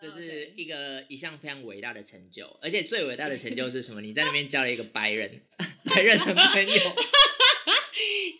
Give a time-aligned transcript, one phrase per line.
[0.00, 4.00] 这是一个一项非常伟大的成就，而且最伟大的成就是什么？
[4.00, 5.42] 你在那边交了一个白人，
[5.84, 6.74] 白人的朋友。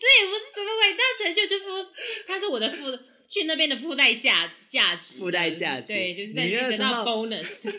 [0.01, 1.65] 这也不是什么伟大成就，就附，
[2.25, 2.97] 他是我的附，
[3.29, 7.71] 去那边的附带价价值，附带价值，对，就是在得到 bonus。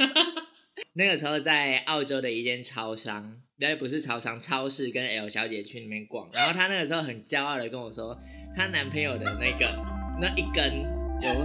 [0.94, 8.16] 那个时候在澳洲的一间超商，对，不是超商，超市，跟 L 小姐去那边逛，然后她那个时候很骄傲的跟我说，
[8.54, 9.76] 她男朋友的那个
[10.20, 10.84] 那一根
[11.20, 11.44] 有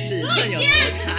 [0.00, 0.66] 尺寸有多
[1.04, 1.16] 大。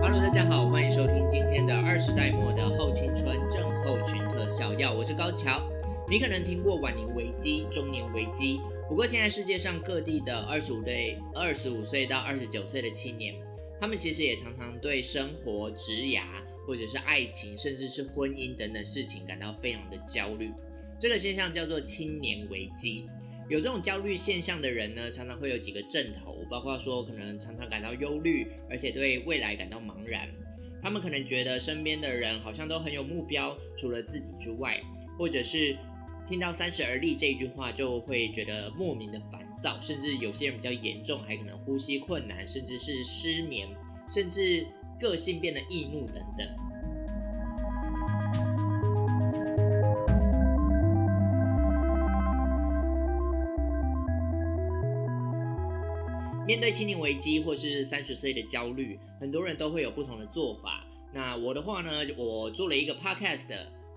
[0.00, 5.60] Hello，大家好，欢迎收听今天的二十代末的后青春症候群特效药，我是高桥。
[6.08, 8.60] 你可能听过晚年危机、中年危机。
[8.88, 13.34] 不过，现在世界上各地的二十五岁、二十五岁到二十九岁的青年，
[13.80, 16.22] 他们其实也常常对生活、职涯，
[16.66, 20.50] 或者是爱情，甚至是婚姻等等事情感到非常的焦虑。
[20.98, 23.06] 这个现象叫做青年危机。
[23.48, 30.28] 有这种焦虑现象的人呢，常常会有几个症头，包括说可能常常感到忧虑，而且对未来感到茫然。
[30.82, 34.80] 他们可能觉得身边的人好像都很有目标，除了自己之外，
[35.18, 35.76] 或者是。
[36.28, 43.68] 听到“三十而立”这一句话，就会觉得莫名的烦躁，甚至有些人比较严重，还可能呼吸困难，甚至是失眠，
[44.10, 44.66] 甚至
[44.98, 46.46] 个性变得易怒等等。
[56.46, 60.86] 面对青年危机或是三十岁的焦虑，很多人都会有不同的做法。
[61.12, 63.48] 那我的话呢，我做了一个 podcast，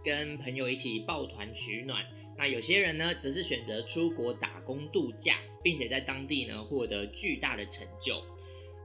[0.04, 2.04] 跟朋友一起抱团取暖。
[2.38, 8.16] 那有些人呢，则是选择出国打工度假，并且在当地呢获得巨大的成就。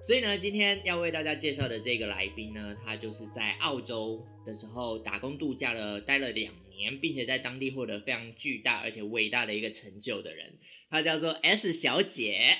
[0.07, 10.59] 所以呢，今天要为大家介绍的这个来宾呢，他就是在澳洲的时候打工度假了，待了两年，并且在当地获得非常巨大而且伟大的一个成就的人。
[10.91, 12.59] 他叫做 S 小姐，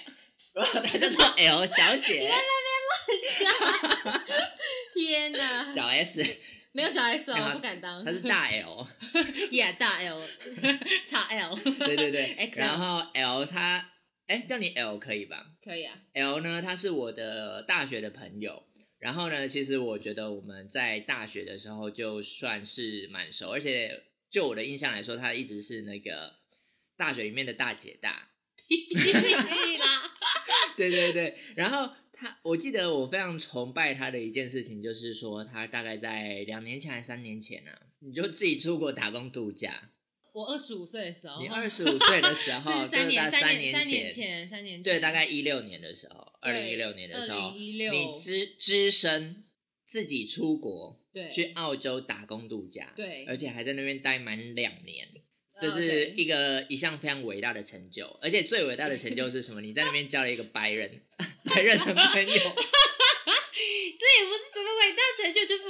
[0.55, 2.21] 他叫做 L 小姐。
[2.21, 2.73] 你在那边
[4.03, 4.25] 乱讲！
[4.95, 6.25] 天哪，小 S。
[6.73, 8.05] 没有小 S 哦，不敢当。
[8.05, 10.27] 他是大 L，Yeah， 大 L，
[11.07, 11.57] 叉 L。
[11.57, 13.91] 对对对，然后 L 他，
[14.27, 15.53] 哎，叫你 L 可以吧？
[15.63, 16.01] 可以啊。
[16.13, 18.65] L 呢，他是我的大学的朋友，
[18.99, 26.35] 然后呢，其实我觉得我们在大学的时候就算是蛮熟，而且就我的印象来说，他一直是那个
[26.97, 28.31] 大学里面的大姐大。
[30.77, 31.95] 对对对，然后。
[32.17, 39.91] 他，我记得我非常崇拜他的一件事情，就是说他大概在两年前还是三年前呢，你就自己出国打工度假。
[40.35, 44.11] 我二十五岁的时候，你二十五岁的时候， 三年三年前，
[44.49, 47.79] 三年前，对，大概一六年的时候，二零一六年的时候，你
[48.21, 49.45] 只只身
[49.85, 55.09] 自己出国，对，去澳洲打工度假，对，而且还在那边待满两年。
[55.57, 59.61] 这是一个一项非常伟大的成就，而且最伟大的成就是什么？
[59.61, 61.01] 你在那边交了一个白人，
[61.45, 62.35] 白人的朋友。
[63.97, 65.65] 这也不是什么伟大成就，就附，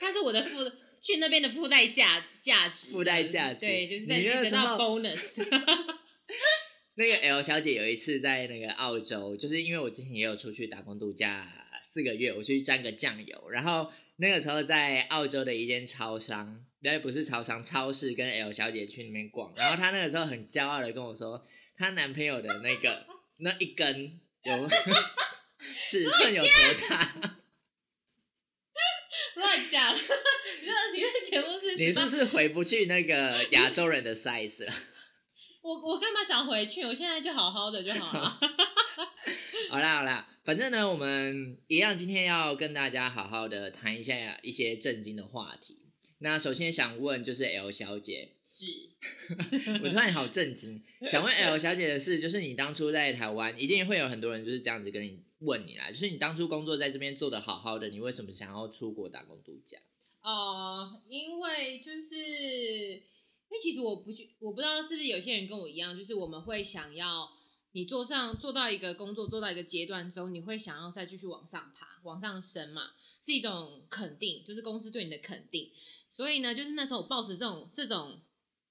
[0.00, 0.64] 他是我的附，
[1.02, 5.18] 去那边的附带价价值，附带价值，对，就是在得到 bonus。
[6.96, 11.48] 那个 L 小姐有一次在那个澳洲，就是因为我之前也有出去打工度假
[11.82, 13.90] 四个月，我去沾个酱油，然后。
[14.20, 23.06] 那个时候在澳洲的一间超商，对，不是超商，超市，跟 L 小姐去那边逛，然后她那个时候很骄傲的跟我说，她男朋友的那个
[23.36, 24.68] 那一根有
[25.86, 27.37] 尺寸有多大？
[29.38, 29.94] 乱讲！
[29.96, 31.76] 你说你这节目是？
[31.76, 34.72] 你是不是回不去那个亚洲人的 size 了？
[35.62, 36.82] 我我干嘛想回去？
[36.82, 38.38] 我现在就好好的就好了。
[39.70, 45.76] 好啦好啦，反正呢，我们一样今天要跟大家好好的谈一下一些震惊的话题。
[46.20, 48.66] 那首先想问就是 L 小姐，是，
[49.84, 59.78] 我突然好震惊，想问 L 小姐的事，就是你当初在台湾，一定会有很多人就是这样子跟你问你啦，就是你当初工作在这边做的好好的，你为什么想要出国打工度假？
[60.22, 67.30] 哦，因为就是，因为其实我不去，我不知道是不是有些人跟我一样，就是我们会想要。
[67.72, 72.92] 你做上做到一个工作，做到一个阶段之后，你会想要再继续往上爬、往上升嘛？
[73.22, 75.70] 是一种肯定，就是公司对你的肯定。
[76.10, 78.22] 所以呢，就是那时候我抱持这种、这种、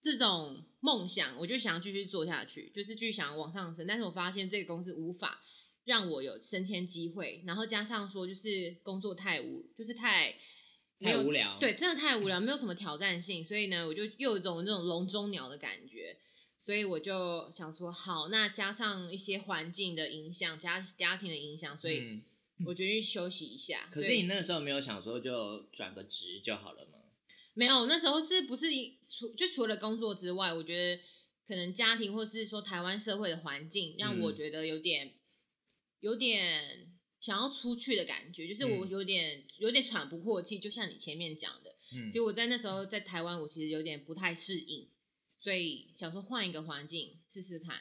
[0.01, 3.85] 这种梦想，我就想要继续做下去，就是继续想要往上升。
[3.85, 5.41] 但是我发现这个公司无法
[5.87, 10.35] 让我有升迁机会，然后加上说就是工作太无，就是太
[10.99, 13.43] 太无聊，对，真的太无聊，没有什么挑战性。
[13.43, 16.17] 所以呢，我就又有一种那种笼中鸟的感觉。
[16.59, 22.21] 所以我就想说，好，那加上一些环境的影响，家家庭的影响，所以
[22.65, 23.87] 我决定休息一下。
[23.91, 26.93] 可是你那个时候没有想说就转个职就好了吗？
[27.53, 28.65] 没有，那时候是不是
[29.07, 31.01] 除就除了工作之外，我觉得
[31.47, 35.13] 可能家庭或是说台湾社会的环境，让我嗯觉得有点
[35.99, 38.89] 有点想要出去的感觉，就是我嗯。
[38.89, 42.07] 有点有点喘不过气，就像你前面讲的，嗯。
[42.07, 44.87] 其实我在那时候在台湾，我其实有点不太适应，
[45.39, 47.75] 所以想说换一个环境试试看。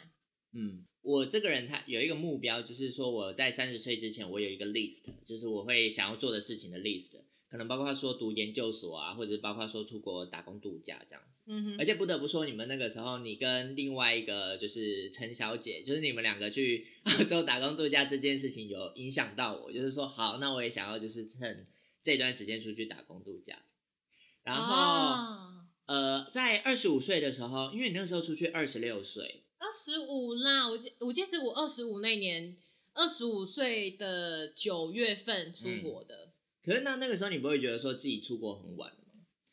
[0.53, 7.11] 嗯，我这个人他有一个目标，就是说我在三十岁之前，我有一个 list，就是我会想要做的事情的 list，
[7.51, 11.37] 可能包括说读研究所啊，或者包括说出国打工度假这样子。
[11.47, 21.67] 嗯哼，而且不得不说，你们那个时候，你跟另外一个就是陈小姐，就是你们两个去澳洲打工度假这件事情，有影响到我，就是说好，那我也想要就是趁
[22.03, 23.63] 这段时间出去打工度假。
[24.43, 32.57] 然后、哦呃，在二十五岁的时候，因为你那个时候出去二十六岁，二十五啦，我记我记得是我二十五那年，
[32.93, 36.33] 二十五岁的九月份出国的，
[36.67, 38.99] 可是那那个时候你不会觉得说自己出国很晚吗？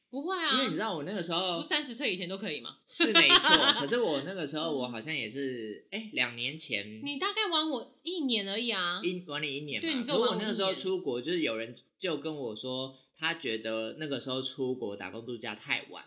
[0.10, 2.77] 不会啊，因为你知道我那个时候三十岁以前都可以吗？
[2.88, 3.50] 是没错，
[3.80, 9.88] 可是我那个时候我好像也是，哎，两年前你大概玩我一年而已啊，一晚你一年嘛。
[9.88, 16.06] 对你只有可是我那个时候出国，就是有人就跟我说，他觉得那个时候出国打工度假太晚。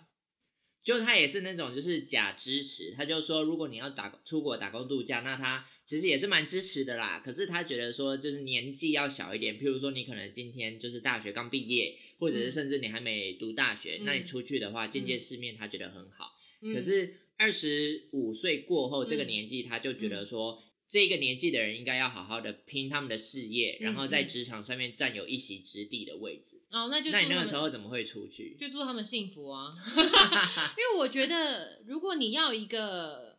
[0.85, 7.23] 就他也是那种就是假支持，他就说如果你要打出国打工度假，那他其实也是蛮支持的啦。
[7.25, 16.33] 可是他觉得说就是年纪要小一点，譬如说你可能今天就是大学刚毕业，或者是嗯甚至你还没读大学，那你嗯出去的话见见世面，他觉得很好。
[16.61, 26.63] 嗯可是二十五岁过后这个嗯年纪，他就觉得说，这个年纪的人应该要好好的拼他们的事业，然后在嗯职场上面占有一席之地的位置。
[26.71, 28.57] 哦，那就那你那个时候怎么会出去？
[28.59, 29.73] 就祝他们幸福啊！
[30.77, 33.36] 因为我觉得，如果你要一个，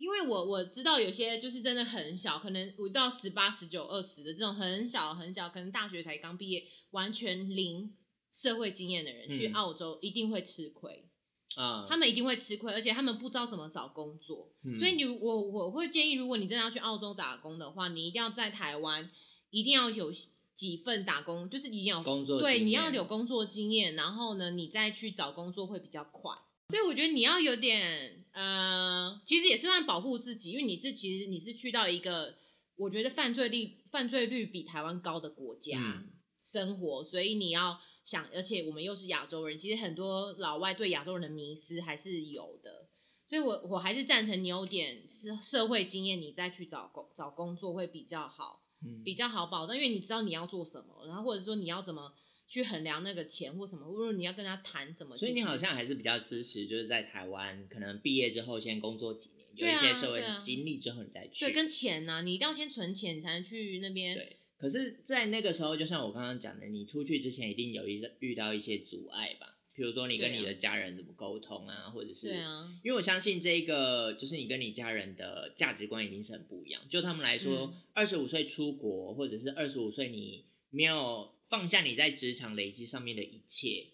[0.00, 7.94] 因为我我知道有些就是真的很小，可能五到十八、十九、二十的这种很小很小，可能大学才刚毕业，完全零
[8.32, 11.06] 社会经验的人、去嗯澳洲一定会吃亏，
[11.54, 14.54] 啊、他们一定会吃亏，而且他们不知道怎么找工作。
[14.64, 19.10] 嗯所以你我我会建议，如果你真的要去澳洲打工的话，你一定要在台湾
[19.50, 20.10] 一定要有
[20.54, 26.34] 几份打工，就是一定要工作对，你要有工作经验，然后呢，你再去找工作会比较快。
[26.70, 32.34] 所以我觉得你要有点呃，其实也是算保护自己，因为你是其实你是去到一个
[32.76, 36.10] 我觉得犯罪率犯罪率比台湾高的国家、嗯
[36.42, 42.88] 生活，所以你要想，而且我们又是亚洲人，其实很多老外对亚洲人的迷思还是有的。
[43.26, 48.62] 所以我我还是赞成你有点社社会经验，你再去找工找工作会比较好。
[48.82, 52.10] 嗯比较好保障，因为你知道你要做什么，然后或者说你要怎么
[52.50, 55.16] 去衡量那个钱或什么，或者你要跟他谈什么。
[55.16, 61.46] 所以你好像还是比较支持，就是在台湾可能毕业之后先工作几年，有一些社会经历之后你再去。
[61.46, 64.16] 对跟钱呐、你一定要先存钱，你才能去那边。
[64.16, 69.56] 对，可是，在那个时候，就像我刚刚讲的，你出去之前一定有一遇到一些阻碍吧？
[69.72, 76.82] 比如说你跟你的家人怎么沟通啊，或者是对啊，因为我相信这个就是你跟你家人的价值观一定是很不一样。
[76.90, 83.90] 就他们来说嗯，二十五岁出国，或者是二十五岁你没有放下你在职场累积上面的一切，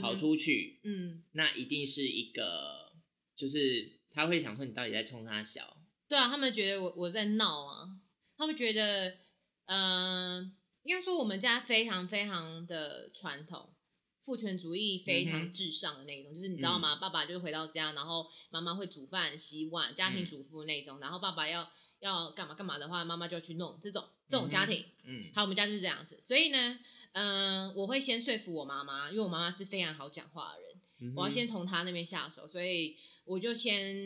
[0.00, 2.92] 跑出去，嗯，那一定是一个，
[3.34, 5.78] 就是他会想说你到底在冲他笑。
[6.06, 7.98] 对啊，他们觉得我我在闹啊，
[8.36, 9.16] 他们觉得，
[9.64, 13.74] 嗯、应该说我们家非常非常的传统。
[14.22, 16.96] 父权主义非常至上的那一种，就是你知道吗？
[16.96, 21.00] 爸爸就是回到家，然后妈妈会煮饭、洗碗，家庭嗯主妇那种。
[21.00, 21.68] 然后爸爸要
[22.00, 24.84] 要干嘛干嘛的话，妈妈就要去弄这种这种家庭。
[25.04, 26.18] 嗯好，我们家就是这样子。
[26.20, 26.78] 所以呢，
[27.12, 32.48] 嗯、我会先说服我妈妈，因为我妈妈是非常好讲话的人，嗯，我要先从她那边下手。
[32.48, 33.96] 所以我就先，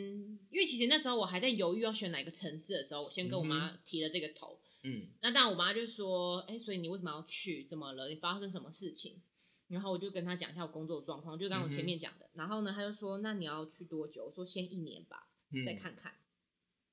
[0.51, 4.59] 因为其实那时候我还在犹豫要选哪个城市的时候，我先跟我妈提了这个头。
[4.83, 7.63] 嗯那当然，我妈就说：“哎、所以你为什么要去？
[7.63, 8.07] 怎么了？
[8.07, 9.19] 你发生什么事情？”
[9.67, 12.29] 然后我就跟她讲一下我工作状况，就刚刚我前面讲的。
[12.33, 16.13] 然后呢，她就说：“那你要去多久？”我说：“先一年吧，嗯再看看。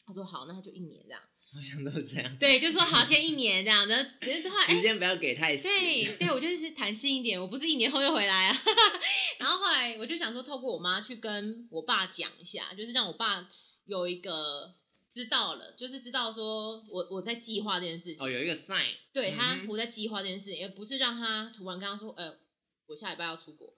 [0.06, 1.20] 她说：“好，那他就一年这样。
[1.54, 2.34] 好像都是这样。
[2.40, 3.94] 对，就说好，先一年这样子。
[4.22, 5.64] 只是后来，哎时间不要给太死。
[5.64, 8.62] 对对，我就是弹性一点，我不是一年后就回来啊。
[9.38, 13.46] 然后后来我就想说，透过我妈去跟我爸讲一下，就是让我爸
[13.84, 14.74] 有一个
[15.12, 18.24] 知道了，就是知道说我我在计划这件事情。
[18.24, 18.94] 哦，有一个 sign。
[19.12, 22.38] 对他，我在计划这件事情，而不是让他突然跟他说，呃，
[22.86, 23.74] 我下礼拜要出国，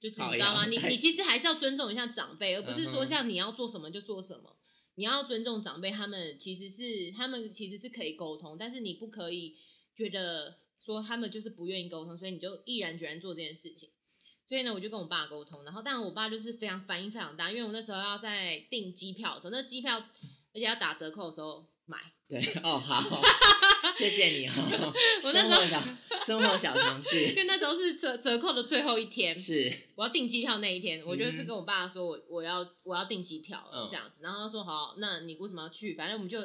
[0.00, 0.66] 就是你知道吗？
[0.66, 4.56] 你你其实还是要尊重一下长辈，而不是说像你要做什么就做什么。
[4.96, 9.54] 你要尊重长辈，他们其实是他们其实是可以沟通，但是你不可以
[9.94, 13.90] 觉得说他们就是不愿意沟通，所以你就毅然决然做这件事情。
[14.48, 21.98] 所以呢，我就跟我爸沟通，然后但我爸就是非常反应非常大，因为我那时候要在订机票的时候，那机票而且要打折扣的时候，买。
[22.28, 23.22] 对哦，好，
[23.94, 24.52] 谢谢你哦。
[25.22, 25.82] 我那时候生活小
[26.22, 35.94] 生活小常因识为那时候是折折扣的最后一天，是我要订机票那一天，我就是嗯哼跟我爸说我我要我要订机票了嗯这样子，然后他说好，那你为什么要去？
[35.94, 36.40] 反正我们就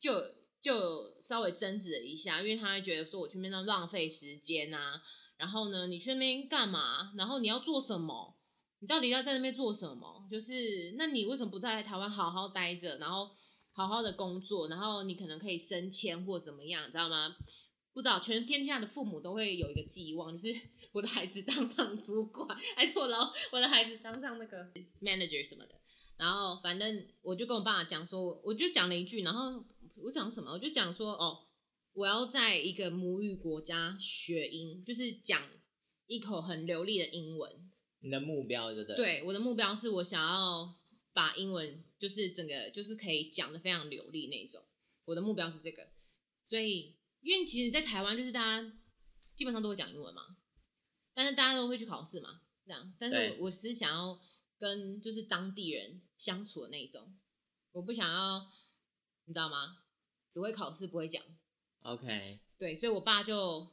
[0.00, 0.20] 就
[0.60, 5.00] 就稍微争执了一下，因为他会觉得说我去那边浪费时间啊，
[5.36, 7.12] 然后呢，你去那边干嘛？
[7.16, 8.36] 然后你要做什么？
[8.80, 10.26] 你到底要在那边做什么？
[10.28, 13.30] 就是那你为什么不在台湾好好待着，然后
[13.72, 17.36] 好好的工作，然后你可能可以升迁或怎么样，你知道吗？
[17.92, 20.60] 不知道，全天下的父母都会有一个寄望，就是
[20.92, 24.58] 我的孩子当上主管，还是我老我的孩子当上那个
[25.00, 25.74] manager 什么的。
[26.16, 29.64] 然后反正我就跟我爸讲说，我就讲了一句，然后
[29.96, 30.52] 我讲什么？
[30.52, 31.46] 我就讲说，哦，
[31.94, 35.42] 我要在一个母语国家学英，就是讲
[36.06, 37.70] 一口很流利的英文。
[38.02, 40.74] 你的目标，对不对？，对，我的目标是我想要
[41.12, 44.62] 把英文就是整个就是可以讲的非常流利那种。
[45.04, 45.90] 我的目标是这个，
[46.44, 48.72] 所以因为其实，在台湾就是大家
[49.36, 50.36] 基本上都会讲英文嘛，
[51.14, 52.94] 但是大家都会去考试嘛，这样。
[52.98, 54.20] 但是我我是想要
[54.58, 57.18] 跟就是当地人相处的那一种，
[57.72, 58.50] 我不想要，
[59.24, 59.78] 你知道吗？
[60.30, 61.20] 只会考试不会讲
[61.82, 63.68] ，OK，对，所以我爸就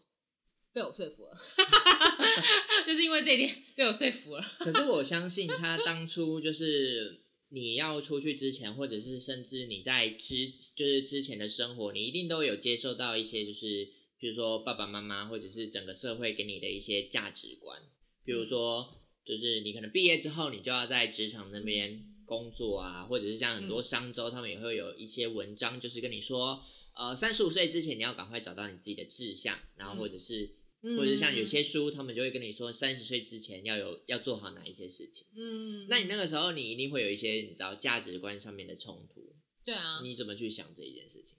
[0.74, 1.38] 被我说服了，
[2.88, 4.42] 就是因为这一点被我说服了。
[4.58, 13.88] 可是我相信他当初就是你要出去之前，或者是甚至你在之就是之前的生活，你一定都有接受到一些就是
[14.20, 17.82] 比如说爸爸妈妈或者是整个社会给你的一些价值观，
[18.26, 26.62] 比如说就是你可能毕业之后，你就要在职场那边工作啊，或者是像很多商周他们也会有一些文章，就是跟你说，
[26.96, 30.50] 呃，三十五岁之前你要赶快找到你自己的志向，然后或者是。
[30.82, 35.26] 或者像有些书，他们就会跟你说，三十岁之前要有要做好哪一些事情。
[35.36, 41.38] 嗯，那你那个时候，你一定会有一些你知道价值观上面的冲突，对啊，你怎么去想这一件事情？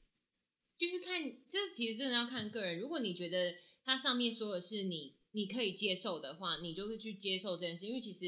[0.79, 2.79] 就是看这其实真的要看个人。
[2.79, 3.55] 如果你觉得
[3.85, 8.21] 它上面说的是你你可以接受的话，你就会去接受这件事，因为其实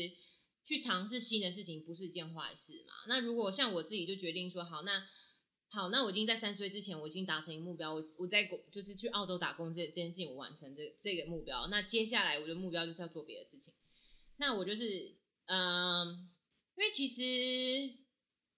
[0.66, 2.94] 去尝试新的事情不是一件坏事嘛。
[3.08, 5.06] 那如果像我自己就决定说，好，那
[5.72, 11.68] 好，那我已经在三十岁之前，我已经达成一个目标，我我在国就是去澳洲打工这这件事情，我完成这这个目标。
[11.68, 13.72] 那接下来我的目标就是要做别的事情。
[14.38, 16.28] 那我就是嗯，
[16.76, 17.98] 因为其实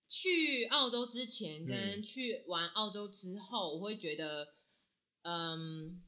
[0.09, 4.55] 去澳洲之前跟嗯去玩澳洲之后，我会觉得，
[5.23, 6.03] 嗯，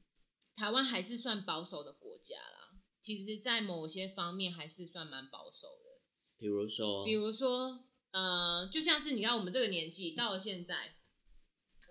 [0.56, 2.70] 台湾还是算保守的国家啦。
[3.02, 6.00] 其实，在某些方面还是算蛮保守的。
[6.38, 10.93] 比如说，比如说，呃，就像是你看我们这个年纪到了现在，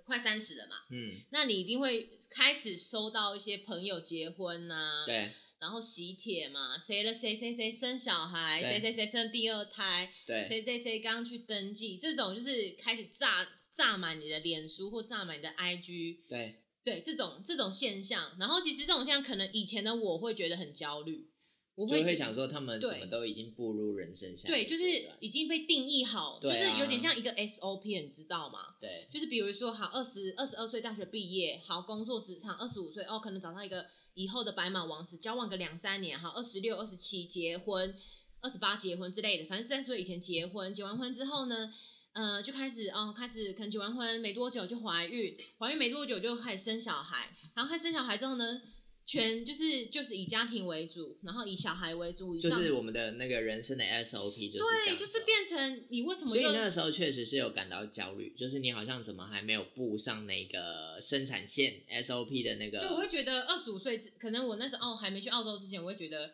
[0.06, 5.34] 快三十了嘛，嗯，那你一定会开始收到一些朋友结婚呐、对。
[5.60, 10.46] 然后喜帖嘛，谁了谁谁谁生小孩，谁谁谁生第二胎，对。
[10.46, 21.30] 谁谁谁刚去登记，这种就是开始炸炸满你的脸书或炸满你的 IG，对，对这种这种现象，然后其实这种现象可能以前的我会觉得很焦虑，
[21.76, 24.84] 我就会想说他们怎么都已经步入人生下一对，就是
[25.20, 28.76] 已经被定义好，就是有点像一个 SOP，你知道吗？
[28.80, 37.96] 对就是比如说，好，二十二十二岁大学毕业，好工作职场，二十五岁哦，可能找到一个以后的白马王子，交往个两三年，好，二十六、二十七结婚，
[38.42, 41.74] 二十八结婚之类的，反正三十岁以前结婚，结完婚之后呢，
[42.14, 48.62] 呃，就开始哦，开始可能结完婚没多久就怀孕，怀孕没多久就开始生小孩，然后开始生小孩之后呢，
[49.06, 66.32] 全就是就是以家庭为主，然后以小孩为主，以就是我们的那个人生的 SOP 就是这对，就是变成你为什么所以那个时候确实是有感到焦虑，就是你好像怎么还没有步上那个生产线 SOP 的那个，对，我会觉得二十五岁之，可能我那时候哦还没去澳洲之前，我会觉得，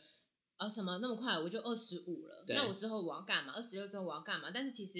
[0.57, 2.45] 啊怎么那么快我就二十五了？
[2.49, 3.53] 那我之后我要干嘛？
[3.55, 4.51] 二十六之后我要干嘛？
[4.53, 4.99] 但是其实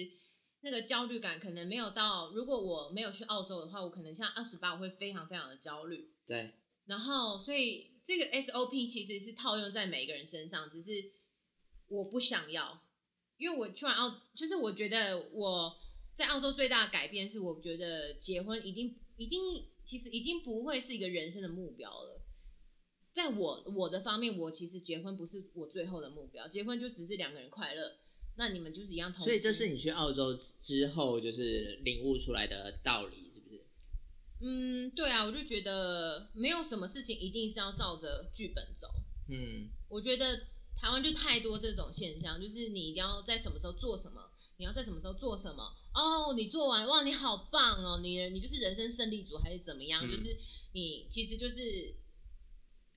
[0.62, 6.10] 那个焦虑感可能没有到，如果我没有去澳洲的话，我可能像二十八我会非常非常的焦虑。
[6.28, 6.52] 对
[6.90, 10.90] 然后，所以这个 SOP 其实是套用在每一个人身上，只是
[11.88, 12.82] 我不想要，
[13.38, 15.78] 因为我去完澳，就是我觉得我
[16.18, 22.26] 在澳洲最大的改变是，我觉得结婚一定一定其实已经不会是一个人生的目标了。
[23.12, 27.98] 在我我的方面，我其实结婚不是我最后的目标，结婚就只是两个人快乐。
[28.36, 33.29] 那你们就是一样同，所以这是你去澳洲之后就是领悟出来的道理？
[34.42, 38.88] 嗯，对啊，我就觉得没有什么事情一定是要照着剧本走。
[39.30, 40.38] 嗯，我觉得
[40.76, 44.22] 台湾就太多这种现象，就是你一定要在什么时候做什么，
[44.58, 45.64] 你要在什么时候做什么。
[45.94, 50.02] 哦，你做完哇，你好棒哦，你你就是人生胜利组还是怎么样？
[50.06, 50.38] 嗯就是
[50.74, 51.96] 你其实就是。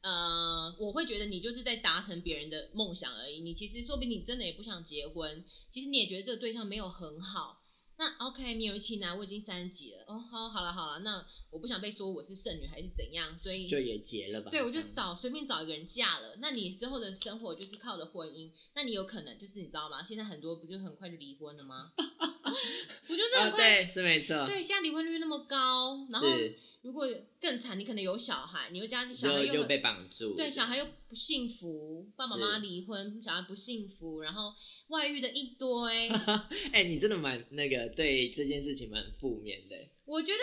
[0.05, 3.39] 呃，我会觉得你就是在达成别人的梦想而已。
[3.39, 7.62] 你其实说不定你真的也不想结婚，其实你也觉得这个对象没有很好。
[8.03, 14.51] 那 OK，没有期男，我已经三十几了，哦，好，好了，好了，那我不想被说我是剩女还是怎样，所以就也结了吧。
[14.51, 16.35] 对，我就找随便找一个人嫁了。
[16.41, 20.03] 那你之后的生活就是靠的婚姻，那你有可能就是你知道吗？
[20.03, 21.93] 现在很多不就很快就离婚了吗？
[23.07, 23.85] 不就是啊，很快？
[23.85, 27.07] 对，是没错，对，现在离婚率那么高，然后是如果
[27.41, 34.53] 更惨，你可能有小孩，你又家小孩又被绑住，对，小孩又不幸福，爸爸妈妈离婚，小孩不幸福，然后
[34.89, 36.09] 外遇的一堆。
[36.73, 39.77] 哎、你真的蛮那个对这件事情蛮负面的。
[40.05, 40.41] 我觉得，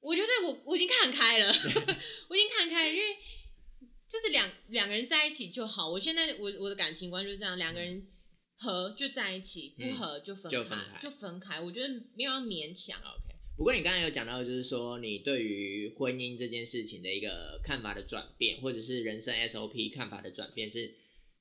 [0.00, 1.52] 我觉得我我已经看开了，
[2.28, 3.16] 我已经看开了，因为
[4.08, 5.90] 就是两两个人在一起就好。
[5.90, 8.06] 我现在我我的感情观就是这样，两个人
[8.56, 11.60] 合就在一起，不嗯合就分开，就分开就分开。
[11.60, 12.98] 我觉得没有要勉强。
[13.56, 20.94] 不过你刚才有讲到，就是说你对于婚姻这件事情的一个看法的转变，或者是人生 SOP 看法的转变，是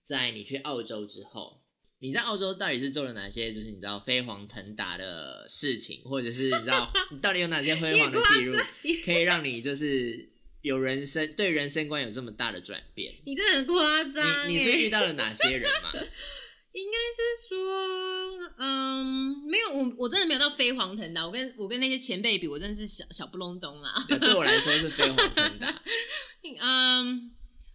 [0.03, 1.59] 在你去澳洲之后。
[1.99, 8.57] 你在澳洲到底是做了哪些，就是你知道飞黄腾达的事情，或者是你知道你 到底有哪些辉煌的记录，
[9.05, 10.29] 可以让你就是
[10.61, 13.13] 有人生对人生观有这么大的转变？
[13.25, 15.93] 你真的很夸张你你是遇到了哪些人吗？
[16.73, 21.23] 应该是说，嗯，没有，我我真的没有到飞黄腾达。
[21.25, 24.03] 我跟我跟那些前辈比，我真的是小小不隆咚 啦。
[24.07, 25.81] 对对我来说是飞黄腾达。
[26.59, 27.31] 嗯，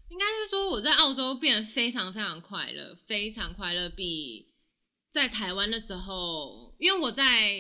[0.08, 4.48] 应该是说我在澳洲变得非常非常快乐，非常快乐，比
[5.12, 7.54] 在台湾的时候，因为我在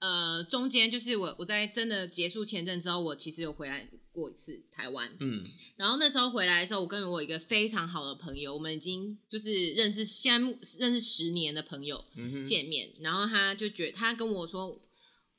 [0.00, 5.42] 呃中间就是我我在真的结束签证之后，我其实有回来过一次台湾，嗯，
[5.76, 12.04] 然后那时候回来的时候，我跟我一个非常好的朋友，我们已经就是认识现在目认识十年的朋友
[12.44, 14.80] 见面，然后他就觉他跟我说，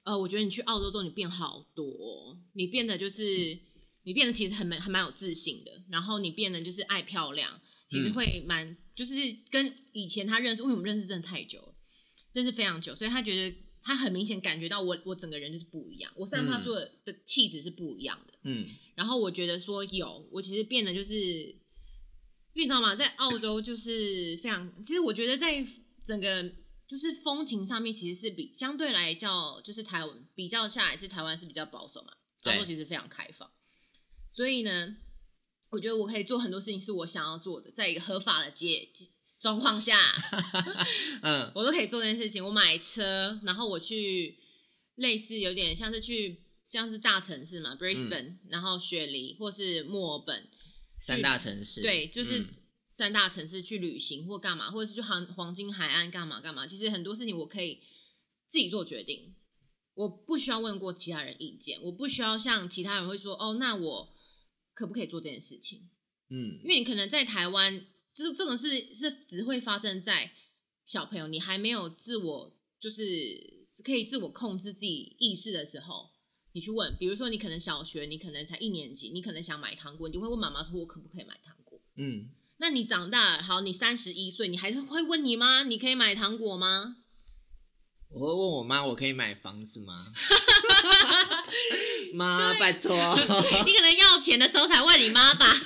[0.04, 3.24] 呃，我觉得你去澳洲之后你变好多哦、你变得就是
[4.04, 8.14] 你变得其实很蛮还蛮有自信的，然后你变得就是爱漂亮，其实嗯。
[8.14, 9.14] 会蛮就是
[9.50, 11.76] 跟以前他认识，因为我们认识真的太久了，
[12.34, 18.34] 认识非常久，所以他觉得他很明显感觉到我我整个人就是不一样，我散发出的的气质是不一样的。
[18.44, 18.66] 嗯。
[18.96, 25.66] 然后我觉得说有，我其实变得就是，因为你知道吗，在澳洲就是非常，其实我觉得在
[26.06, 26.50] 整个
[26.88, 32.54] 就是风情上面，其实是比相对来较就是台湾比较下来是台湾是比较保守嘛，对。
[32.54, 33.52] 澳洲其实非常开放，
[34.32, 34.96] 所以呢，
[35.72, 38.90] 我觉得我可以做很多事情是我想要做的，在一个合法的阶
[39.44, 40.00] 状况下，
[41.22, 42.44] 嗯我都可以做这件事情。
[42.44, 44.40] 我买车，然后我去
[44.96, 50.48] 类似有点像是去像是大城市嘛，Brisbane，、然后雪梨或是墨尔本
[50.98, 52.48] 三大城市，对，就是嗯
[52.94, 56.66] 三大城市去旅行或干嘛，或者是去黄黄金海岸干嘛干嘛。
[56.66, 57.82] 其实很多事情我可以
[58.48, 59.36] 自己做决定，
[59.94, 64.16] 我不需要问过其他人意见，我不需要像其他人会说哦，那我
[64.74, 65.90] 可不可以做这件事情？
[66.30, 70.32] 嗯因为你可能在台湾，就是这种事是只会发生在
[70.86, 76.10] 小朋友，你还没有自我就是可以自我控制自己意识的时候，
[76.52, 81.80] 你去问，比如说你可能小学，你可能才一年级，你可能想买糖果，你就会问妈妈说，我可不可以买糖果？
[81.98, 86.98] 嗯，那你长大，好，你三十一岁，你还是会问你妈，你可以买糖果吗？
[88.10, 90.14] 我会问我妈，我可以买房子吗？
[92.14, 92.96] 妈，拜托，
[93.66, 95.48] 你可能要钱的时候才问你妈吧。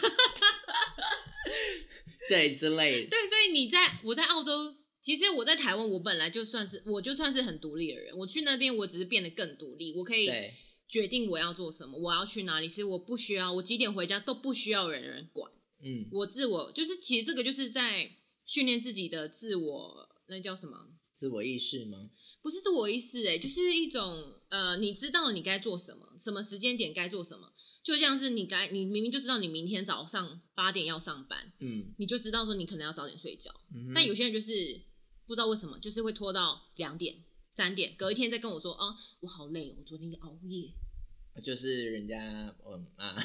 [2.28, 8.18] 对之类的，对，所以你在我在澳洲，其实我在台湾，我本来就算是我就算是很独立的人。
[8.18, 10.54] 我去那边，我只是变得更独立，我可以对，
[10.88, 12.68] 决定我要做什么，我要去哪里。
[12.68, 15.52] 其实我不需要，我几点回家都不需要人人管。
[15.84, 18.12] 嗯，我自我就是，其实这个就是在
[18.46, 20.78] 训练自己的自我，那叫什么？
[21.14, 22.10] 自我意识吗？
[22.42, 27.52] 不是自我意识、欸，就是一种呃，你知道你该做什么，什么时间点该做什么，
[27.88, 33.50] 就像是你该，你明明就知道你明天早上八点要上班，嗯，你就知道说你可能要早点睡觉。
[33.74, 34.82] 嗯但有些人就是
[35.26, 37.24] 不知道为什么，就是会拖到两点、
[37.56, 40.74] 三点，隔一天再跟我说啊，我好累，我昨天熬夜，
[41.42, 42.18] 就是人家，
[42.66, 43.16] 嗯啊，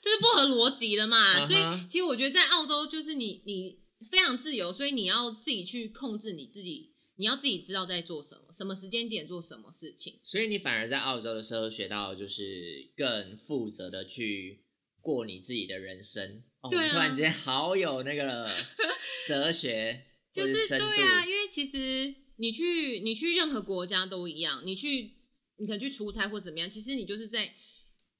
[0.00, 1.44] 这是不合逻辑的嘛。
[1.44, 10.20] 所以其实我觉得在澳洲就是你你非常自由，所以你要自己去控制你自己，你要自己知道在做什么，什么时间点做什么事情。
[10.24, 14.64] 所以你反而在澳洲的时候学到，就是更负责的去
[15.00, 16.42] 过你自己的人生。
[16.60, 18.50] 哦，对啊突然间好有那个
[19.26, 25.12] 哲学就是对啊，因为其实你去你去任何国家都一样，你去
[25.58, 27.50] 你可能去出差或怎么样，其实你就是在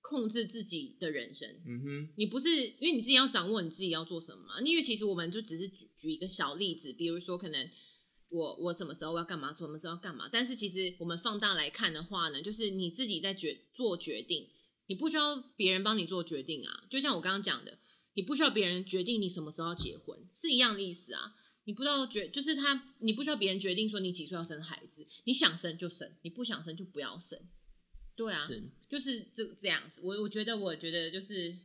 [0.01, 1.47] 控制自己的人生。
[1.67, 4.61] 嗯哼，你不是因为你自己要掌握你自己要做什么嘛？
[4.65, 7.69] 因为其实我们就只是举举一个小例子，比如说可能
[8.29, 14.49] 我我什么时候要干嘛，什么时候要干嘛，但是其实我们放大来看的话呢，就是你自己在决做决定，
[14.87, 16.85] 你不需要别人帮你做决定啊。
[16.91, 17.79] 就像我刚刚讲的，
[18.15, 21.35] 你不需要别人决定你什么时候要结婚，是一样的意思啊。
[21.65, 27.37] 你不知道决，就是他，你不需要别人决定说你几岁要生孩子，你想生就生，你不想生就不要生。
[28.15, 30.01] 对啊，是就是这这样子。
[30.03, 31.59] 我我觉得，我觉得就是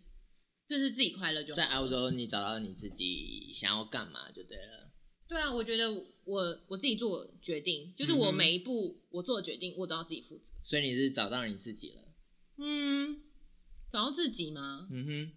[0.67, 4.91] 这是自己快乐就好在澳洲你找到你自己想要干嘛就对了。
[5.31, 5.89] 对啊，我觉得
[6.25, 10.51] 我我自己做决定，就是我每一步我做的决定，我都要自己负责。
[10.61, 12.03] 所以你是找到你自己了。
[12.57, 13.21] 嗯，
[13.89, 14.89] 找到自己吗？
[14.91, 15.31] 嗯哼，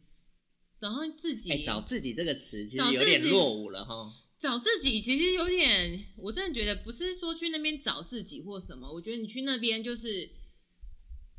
[0.76, 4.12] 找到自己，哎、找自己这个词其实有点己落伍了哈。
[4.36, 10.28] 找自己其实有点，我真的觉得不是说去那边找自己或什么，我觉得你去那边就是，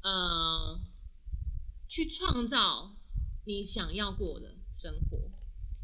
[0.02, 0.80] 呃，
[1.90, 2.96] 去创造
[3.46, 5.30] 你想要过的生活。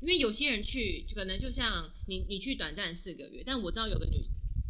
[0.01, 4.25] 因为有些人去，可能就像你，你去短暂四个月，但我知道有个女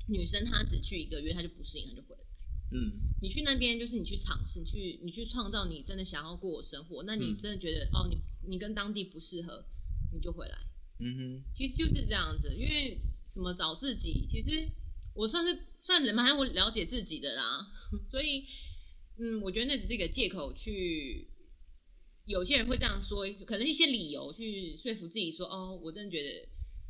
[0.07, 2.21] 女生，她只去一个月，她就不适应，她就回来。
[2.73, 7.03] 嗯，你去那边就是你去尝试，你去你去创造你真的想要过的生活。
[7.03, 9.65] 那你嗯真的觉得、哦，你你跟当地不适合，
[10.13, 10.57] 你就回来。
[10.99, 14.69] 嗯哼，其实就是这样子，因为什么找自己，其实
[15.13, 17.71] 我算是算人蛮我了解自己的啦，
[18.11, 18.45] 所以
[19.17, 21.30] 嗯，我觉得那只是一个借口去。
[22.25, 26.47] 有些人会这样说，可能一些理由去说服自己说，哦，我真的觉得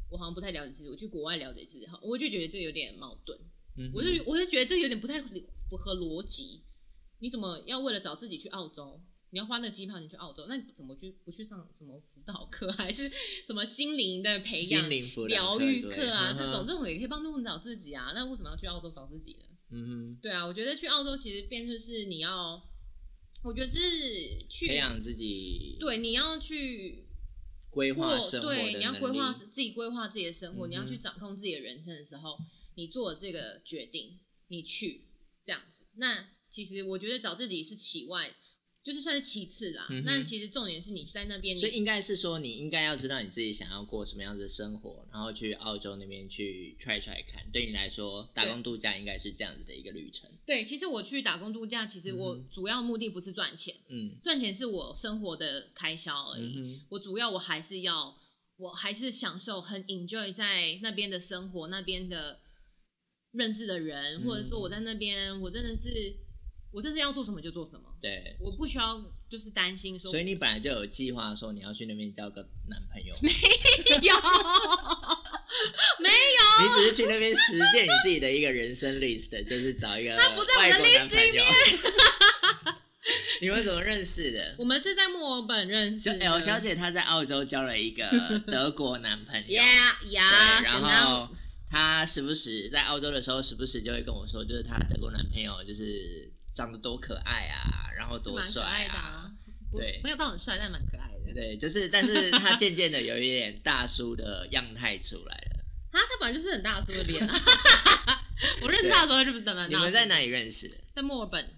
[0.10, 3.40] 我好像不太了解自己，我去国外了解自己，好，我就觉得这有点矛盾。
[3.78, 6.62] 嗯，我就我就觉得这有点不太符合逻辑。
[7.20, 9.02] 你怎么要为了找自己去澳洲？
[9.34, 13.10] 你要花那个机票你去澳洲，那你怎么去不去上什么辅导课， 还是
[13.48, 14.90] 什么心灵的培养、
[15.30, 16.34] 疗愈课啊？
[16.38, 18.12] 这种这种也可以帮助你找自己啊。
[18.14, 19.46] 那为什么要去澳洲找自己呢？
[19.70, 22.62] 嗯对啊，我觉得去澳洲其实变就是你要，
[23.44, 27.08] 我觉得是，去培养自己，对，你要去
[27.70, 32.38] 规划过生活对，你要规划自己规划自己的生活，你要去掌控自己的人生的时候，
[32.76, 35.08] 你做这个决定，你去
[35.44, 35.86] 这样子。
[35.96, 38.36] 那其实我觉得找自己是起外，
[38.84, 39.86] 就是算是其次啦。
[39.90, 47.46] 嗯那其实重点是你在那边，所以应该是说，你应该要知道你自己想要过什么样子的生活，然后去澳洲那边去 try try 看。
[47.52, 50.30] 对你来说，打工度假应该是这样子的一个旅程。
[50.46, 56.54] 对，其实我去打工度假，其实我主要目的不是赚钱，嗯赚钱是我生活的开销而已。
[56.58, 58.18] 嗯，我主要我还是要，
[58.58, 62.40] 我还是享受很 enjoy 在那边的生活，那边的
[63.34, 66.14] 认识的人，或者说我在那边，我真的是，
[66.72, 68.36] 我真是要做什么就做什么，对。
[68.40, 74.16] 我不需要就是担心说，所以你本来就有计划说你要去那边交个男朋友，没有
[76.00, 76.42] 没有？
[76.64, 81.44] 你只是去那边实践你自己的一个人生 list，就是找一个他不在我的外国男 list 朋友。
[83.42, 84.56] 你们怎么认识的？
[84.60, 88.06] 我们是在墨尔本认识 L 小姐她在澳洲交了一个
[88.46, 89.56] 德国男朋友。
[89.56, 91.28] 呀呀，对，然后
[91.70, 96.32] 她时不时在澳洲的时候，时不时就会跟我说，就是她德国男朋友就是
[96.62, 99.32] 长得多可爱啊，然后多帅啊，
[99.72, 101.34] 不对没有到很帅，但蛮可爱的。
[101.34, 105.66] 对，就是，但是他渐渐的有一点大叔的样态出来了。
[105.92, 107.34] 他他本来就是很大叔的脸啊，
[108.62, 109.70] 我认识他的时候就是蛮大叔。
[109.70, 110.76] 你们在哪里认识的？
[110.94, 111.50] 在墨尔本，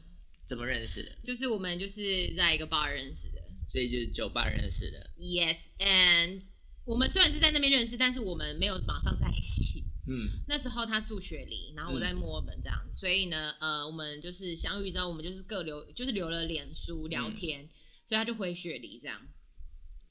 [0.46, 1.12] 怎么认识的？
[1.22, 3.42] 就是我们就是在一个 bar 认识的。
[3.68, 5.10] 所以就是酒吧认识的。
[5.18, 6.44] Yes, and
[6.86, 9.84] 我们虽然是在那边认识，但是我们没有马上在一起。
[10.06, 17.68] 嗯那时候他住雪梨，然后我在墨尔本这样，所以呢，呃，我们就是相遇之后，我们就是各留，就是留了脸书聊天，
[18.08, 19.22] 所以他就回雪梨这样。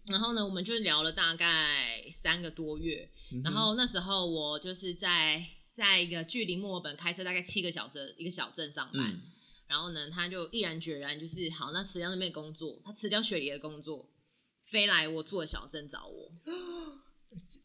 [0.06, 3.10] 然后呢，我们就聊了大概三个多月。
[3.32, 9.12] 嗯然后那时候我就是在在一个距离墨尔本开车大概七个小时的一个小镇上班。
[9.12, 9.20] 嗯
[9.68, 14.10] 然后呢，他就毅然决然就是好，那辞掉那边的工作，他辞掉雪梨的工作，
[14.64, 16.30] 飞来我住的小镇找我。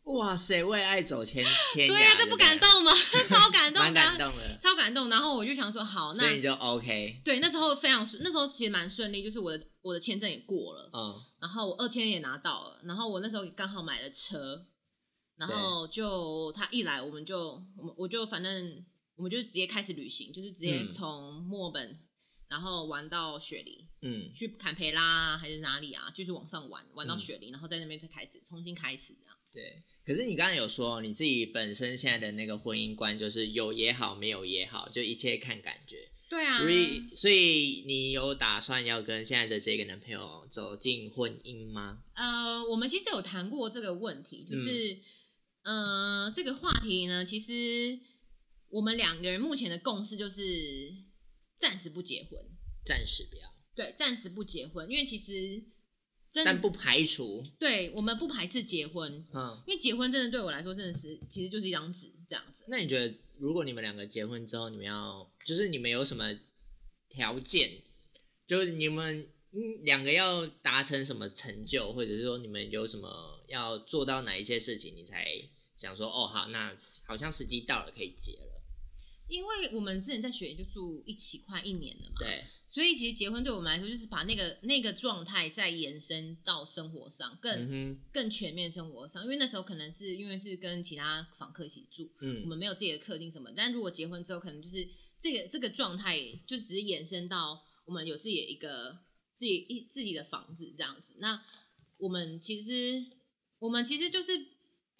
[0.03, 2.91] 哇塞，为爱走千天涯，对啊，这不感动吗？
[3.27, 4.58] 超感动，蛮感，动的。
[4.62, 5.10] 超感动。
[5.10, 14.65] 然后我就想说，好，那所以你就 OK，对那时候非常顺，那时候其实蛮顺利，就是我的我的签证也过了，嗯然后我二签也拿到了，然后我那时候刚好买了车，
[15.36, 21.99] 然后就他一来，我们就我们我就反正我们就直接开始旅行，就是直接嗯从墨尔本。
[22.49, 29.37] 然后玩到雪梨，嗯去坎培拉啊还是哪里啊，就是往上玩，玩到嗯雪梨，然后在那边再开始重新开始这样。
[29.53, 29.83] 对。
[30.05, 36.10] 可是你刚刚有说你自己本身现在的那个婚姻观就是有也好，没有也好，就一切看感觉。
[36.29, 42.03] 对啊所以所以你有打算要跟现在的这个男朋友走进婚姻吗？
[42.15, 44.99] 呃，我们其实有谈过这个问题，就是，
[45.63, 47.97] 呃，这个话题呢，其实
[48.69, 50.93] 我们两个人目前的共识就是
[51.60, 52.38] 暂时不结婚，
[52.83, 55.63] 暂时不要，对，暂时不结婚，因为其实
[56.34, 59.62] 真的但不排除，对我们不排斥结婚，嗯。
[59.66, 62.63] 因为结婚真的对我来说真的是其实就是一张纸这样子。
[62.68, 66.38] 那你觉得，如果你们两个结婚之后，你们要就是你们有什么
[67.10, 67.72] 条件？
[68.48, 75.28] 就是你们嗯两个要达成什么成就，或者是说你们有什么要做到哪一些事情，你才
[75.78, 78.63] 想说哦好，那好像时机到了可以结了？
[79.28, 89.23] 因为我们之前在雪梨就住一起快一年了嘛，对，所以其实结婚对我们来说，就是把那个那个状态再延伸到生活上，更、嗯，更全面生活上。
[89.23, 93.49] 因为那时候可能是因为是跟其他访客一起住，我嗯们没有自己的客厅什么。
[93.56, 94.88] 但如果结婚之后，可能就是
[95.21, 98.99] 这个这个状态，就只是延伸到我们有自己的一个
[99.36, 101.15] 自己一自己的房子这样子。
[101.19, 101.41] 那
[101.97, 103.06] 我们其实
[103.60, 104.45] 我们其实就是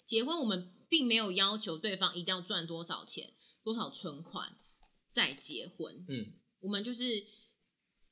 [0.04, 3.30] 结婚，我们并没有要求对方一定要赚多少钱、
[3.62, 4.56] 多少存款
[5.12, 5.94] 再结婚。
[6.08, 7.04] 嗯，我们就是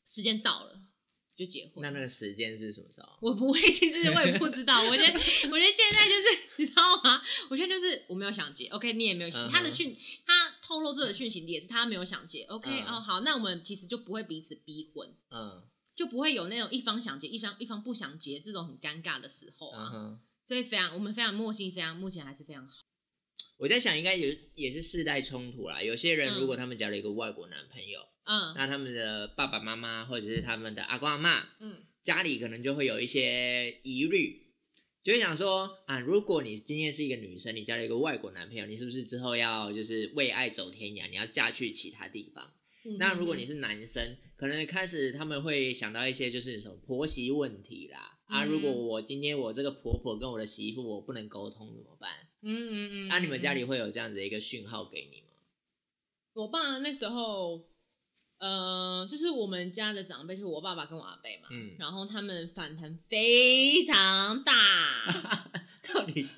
[0.07, 0.81] 时间到了
[1.37, 1.83] 就结婚。
[1.83, 3.19] 那那个时间是什么时候？
[3.21, 4.83] 我不会，其实我也不知道。
[4.83, 7.21] 我觉得，我觉得现在就是你知道吗？
[7.51, 9.42] 我觉得就是我没有想结，OK，你也没有想。
[9.42, 15.62] 嗯哼他的讯，他透露这个讯息也是他没有想结，OK，、嗯哦好，那我们其实就不会彼此逼婚，嗯
[15.95, 20.19] 就不会有那种一方想结，一方一方不想结这种很尴尬的时候啊。
[20.47, 22.75] 所以非常，我们非常默契，非常目前还是非常好。
[23.59, 25.83] 我在想应该也也是世代冲突啦。
[25.83, 34.47] 有些人嗯如果他们交了一个外国男朋友，嗯那他们的爸爸妈妈或者是他们的阿公阿妈嗯家里可能就会有一些疑虑，
[35.03, 42.53] 就会想说啊，如果你今天是一个女生，你交了一个外国男朋友，你是不是之后要就是为爱走天涯，你要嫁去其他地方？
[42.85, 48.19] 嗯那如果你是男生，可能开始他们会想到一些就是什么婆媳问题啦。
[48.27, 52.11] 啊，嗯如果我今天我这个婆婆跟我的媳妇我不能沟通怎么办？
[52.43, 55.27] 嗯嗯嗯，那、你们家里嗯会有这样子的一个讯号给你吗？
[56.35, 57.69] 我爸那时候，
[58.38, 64.53] 呃，就是我们家的长辈，就是我爸爸跟我阿伯嘛，嗯，然后他们反弹非常大，
[65.94, 66.29] 到底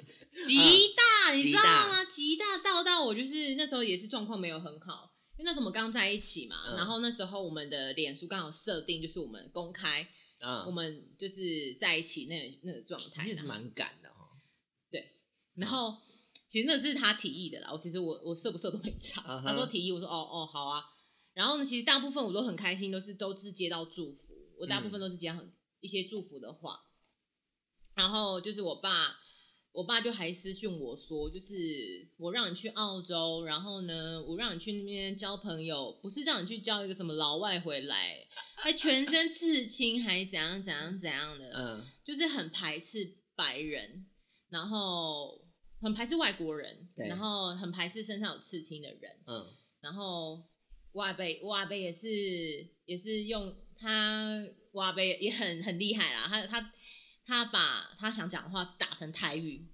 [0.47, 2.05] 极大，你知道吗？
[2.05, 10.09] 极大到到我就是那时候也是状况没有很好，因为那时候我们刚在一起嘛，嗯然后那时候我们的脸书刚好设定就是我们公开，
[10.41, 14.17] 嗯，我们就是在一起那个那个状态，你也是蛮赶的哈。
[15.57, 15.97] 然后
[16.47, 19.25] 其实那是他提议的啦，我其实我我设不设都没差。
[19.27, 20.85] 嗯哼他说提议，我说哦哦好啊。
[21.39, 26.81] 然后呢，其实大部分我都很开心，都是都是接到祝福，我大部分都是接到很一些祝福的话。
[27.95, 29.21] 然后就是我爸，
[29.71, 31.55] 我爸就还私讯我说，就是
[32.17, 41.53] 我让你去澳洲，然后呢，我让你去那边交朋友，不是让你去交一个什么老外回来，还全身刺青，还怎样怎样怎样的。
[41.57, 44.09] 嗯就是很排斥白人，
[44.49, 45.41] 然后
[45.81, 49.47] 很排斥外国人，然后很排斥身上有刺青的人，嗯
[49.81, 50.43] 然后
[50.99, 52.09] 我阿贝我阿贝也是
[52.85, 56.73] 也是用他我阿贝也很很厉害啦，他他
[57.25, 59.69] 他把他想讲的话打成台语，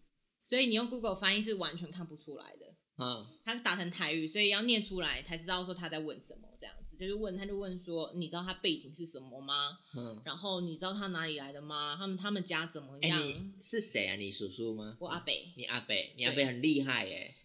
[0.45, 2.75] 所以你用 Google 翻译是完全看不出来的。
[2.97, 9.79] 嗯他打成台语，所以要念出来才知道说他在问什么，这样子就是问他就问说，你知道他背景是什么吗？
[9.97, 10.21] 嗯。
[10.27, 11.97] 然后你知道他哪里来的吗？
[11.99, 13.21] 他们他们家怎么哎、样？
[13.27, 14.17] 你是谁啊？
[14.17, 14.99] 你叔叔吗？
[15.01, 17.35] 我阿北，你阿伯，你阿伯很厉害耶。
[17.35, 17.44] 哼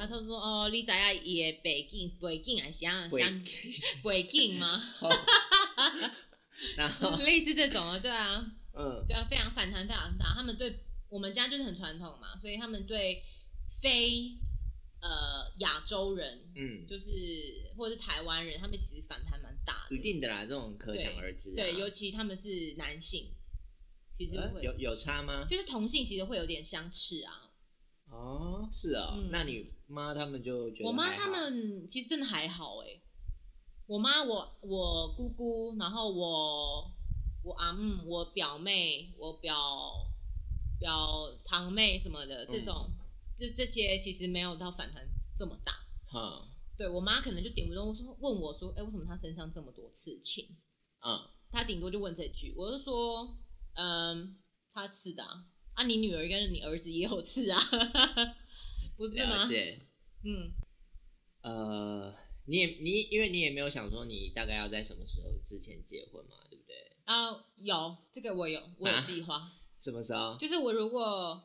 [0.00, 3.30] 他就说哦，你知影伊的背景背景还是啥背啥
[4.02, 4.80] 背景吗？
[6.76, 10.32] 然后 类似这种啊，对啊，嗯对啊，非常反弹非常大。
[10.34, 10.74] 他们对
[11.08, 13.22] 我们家就是很传统嘛，所以他们对
[13.80, 14.36] 非
[15.00, 17.06] 呃亚洲人，嗯，就是
[17.76, 19.96] 或者是台湾人，他们其实反弹蛮大的。
[19.96, 21.56] 一定的啦，这种可想而知、啊。
[21.56, 23.32] 对，尤其他们是男性，
[24.18, 25.46] 其实会、呃有有差吗？
[25.50, 27.50] 就是同性其实会有点相斥啊。
[28.10, 33.00] 哦，是哦，嗯那你妈他们就觉得我妈他们其实真的还好哎、
[33.86, 36.90] 我妈我我姑姑，然后我
[37.42, 39.54] 我阿姆，我表妹，我表
[40.78, 42.90] 表堂妹什么的，这种、
[43.36, 45.72] 这这些其实没有到反弹这么大。
[46.06, 46.48] 哼
[46.78, 50.46] 对我妈可能就顶不动说问我说，哎、为什么她身上这么多刺青？
[51.04, 53.36] 嗯她顶多就问这句，我就说，
[53.74, 54.38] 嗯，
[54.72, 57.60] 她刺的啊，啊，你女儿跟你儿子也有刺啊，
[59.08, 59.48] 不是吗了？
[59.48, 59.80] 解。
[60.24, 60.52] 嗯。
[61.42, 62.14] 呃，
[62.46, 66.76] 你也你因为你也没有想说你大概要在什么时候之前结婚嘛，对不对？
[67.04, 70.36] 啊，有这个我有，我有啊计划，什么时候？
[70.38, 71.42] 就是我如果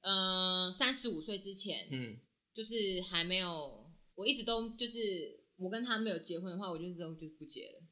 [0.00, 2.18] 嗯三十五岁之前，嗯
[2.52, 7.82] 就是还没有，我一直都就是我跟他没有结婚的话，我就是都就不结了。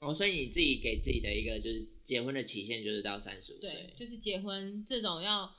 [0.00, 3.94] 哦，所以你自己给自己的一个就是结婚的期限就是到三十五岁对岁，。
[3.98, 5.54] 就是结婚这种要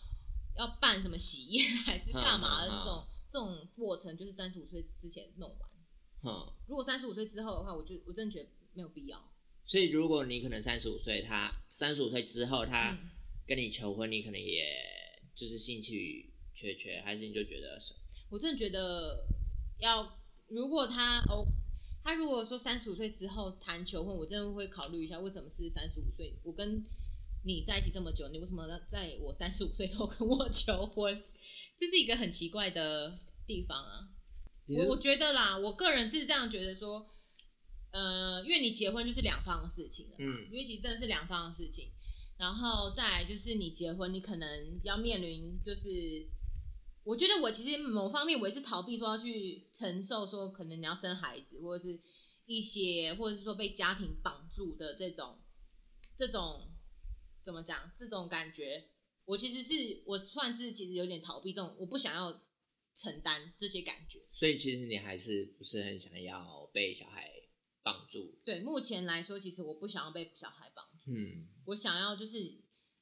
[0.58, 5.70] 要办什么喜宴 还是干嘛的嗯嗯嗯这种这种过程，就是三十五岁之前弄完。
[6.26, 9.22] 嗯，如果三十五岁之后的话，我就我真的觉得没有必要。
[9.66, 13.10] 所以如果你可能三十五岁，他三十五岁之后他嗯
[13.48, 14.66] 跟你求婚，你可能也
[15.36, 17.94] 就是兴趣缺缺，还是你就觉得是
[18.30, 19.26] 我真的觉得
[19.80, 21.46] 要，如果他哦，
[22.04, 26.38] 他如果说三十五岁之后谈求婚，我真的会考虑一下，为什么是三十五岁？
[26.44, 26.84] 我跟
[27.46, 31.24] 你在一起这么久，你为什么要在我三十五岁后跟我求婚？
[31.80, 34.10] 这是一个很奇怪的地方啊。
[34.68, 37.06] 我我觉得啦，我个人是这样觉得说，
[37.92, 41.92] 呃，因为你结婚就是两方的事情了嘛，嗯因为其实真的是两方的事情。
[42.38, 46.30] 然后再来就是你结婚，你可能要面临就是，
[47.04, 52.00] 我觉得我其实某方面我也是逃避说要去承受说可能你要生孩子，或者是
[52.46, 55.38] 一些或者是说被家庭绑住的这种
[56.18, 56.73] 这种
[57.44, 58.90] 怎么讲这种感觉，
[59.26, 62.42] 我其实是我算是其实有点逃避这种，我不想要
[62.96, 64.20] 承担这些感觉。
[64.32, 67.30] 所以其实你还是不是很想要被小孩
[67.84, 68.36] 绑住？
[68.46, 72.40] 对，目前来说，其实我不想要被小孩绑住，嗯我想要就是，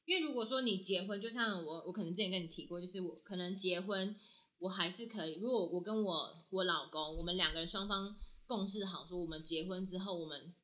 [0.04, 4.16] 因为如果说你结婚，就像我，我可能之前跟你提过，就是我可能结婚，
[4.58, 10.54] 我还是可以，如果我跟我我老公，我们两个人双方共识好，说我们结婚之后，我们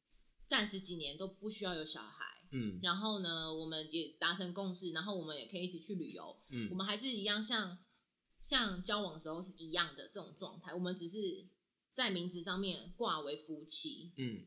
[0.48, 7.78] 暂时几年都不需要有小孩，嗯然后呢，我们也达成共识，然后我们也可以一起去旅游，嗯我嗯们还是一样像
[8.40, 11.46] 像交往的时候是一样的这种状态，我们只是
[11.94, 14.46] 在名字上面挂为夫妻嗯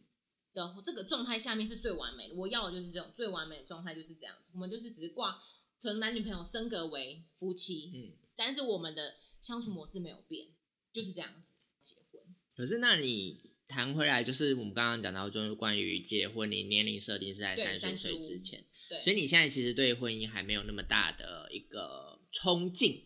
[0.53, 2.35] 的这个状态下面是最完美的。
[2.35, 5.41] 我要的就是这种最完美的状态就是这样子，我们就是只是挂
[5.79, 8.17] 从男女朋友升格为夫妻，嗯。
[8.33, 10.47] 但是我们的相处模式没有变，
[10.91, 12.23] 就是这样子结婚。
[12.55, 23.05] 可是那你谈回来，就是我们刚刚讲到，就是关于结婚，你年龄设定是在三十五岁之前，对，所以你现在其实对婚姻还没有那么大的一个冲劲，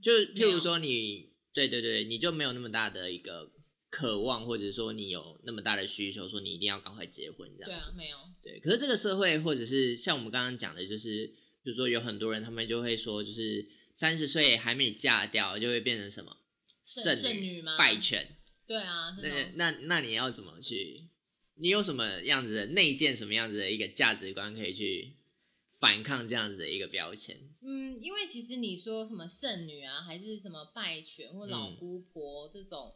[0.00, 3.50] 就譬如说你，对对对，你就没有那么大的一个
[3.90, 7.86] 渴望，或者说你有那么大的需求，说你一定要赶快结婚这样子。
[7.86, 11.26] 对啊，没有，对，可是这个社会，或者是像我们刚刚讲的，就是
[11.62, 16.36] 比如说有很多人，他们就会说，就是三十岁还没嫁掉，就会变成什么
[16.84, 18.36] 剩剩剩女吗败犬。
[18.66, 21.04] 对啊，那那那你要怎么去？
[21.58, 25.14] 你有什么样子的内建，什么样子的一个价值观可以去
[25.80, 27.36] 反抗这样子的一个标签？
[27.62, 32.92] 嗯，因为其实你说什么剩女啊，还是什么败犬或老嗯姑婆这种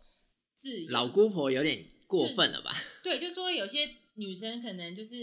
[0.59, 2.74] 字眼，老姑婆有点过分了吧？
[3.02, 5.14] 对，就说有些女生可能就是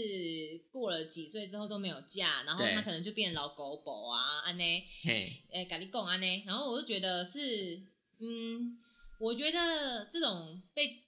[0.72, 4.64] 过了几岁之后都没有嫁，然后她可能就变老狗婆啊，安呢，
[5.04, 7.82] 嘿，诶，咖喱贡安呢，然后我就觉得是，
[8.18, 8.78] 嗯，
[9.18, 11.04] 我觉得这种被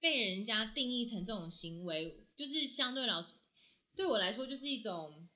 [0.00, 3.24] 被人家定义成这种行为，就是相对老
[3.94, 5.28] 对我来说就是一种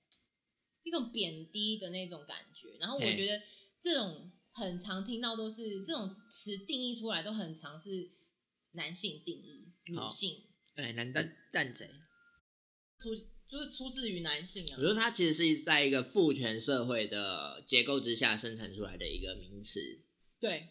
[0.82, 2.76] 一种贬低的那种感觉。
[2.78, 3.42] 然后我觉得
[3.82, 8.10] 这种很常听到都是这种词定义出来都很常是
[8.72, 11.90] 男性定义，女性哎，男蛋蛋贼。
[12.98, 13.14] 出
[13.48, 14.82] 就是出自于男性啊我。
[14.82, 19.80] 觉得它其实是在一个父权社会的结构之下生产出来的一个名词。
[20.40, 20.68] 对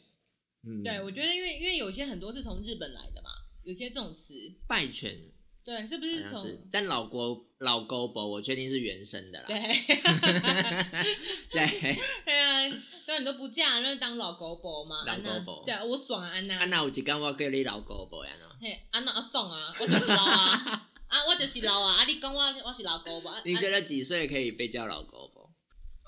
[0.65, 3.29] 嗯，对，我觉得因为因为有些很多是从日本来的嘛，
[3.63, 4.33] 有些这种词，
[4.67, 5.15] 败犬
[5.63, 9.45] 对，是不是从是，但老国老狗伯我确定是原生的啦。
[9.47, 9.57] 对，
[11.49, 12.69] 对，对啊，
[13.05, 18.45] 对啊，你都不嫁，那当老狗婆嘛，老狗婆对啊，我爽啊，安娜，安娜有一天我叫你老狗伯呀喏。
[18.61, 23.81] 嘿，安娜啊爽啊，我就是老啊， 啊，我就是老啊，啊，你讲我我是老狗婆，啊你觉得？
[23.81, 25.34] 得几岁可以被叫老狗伯？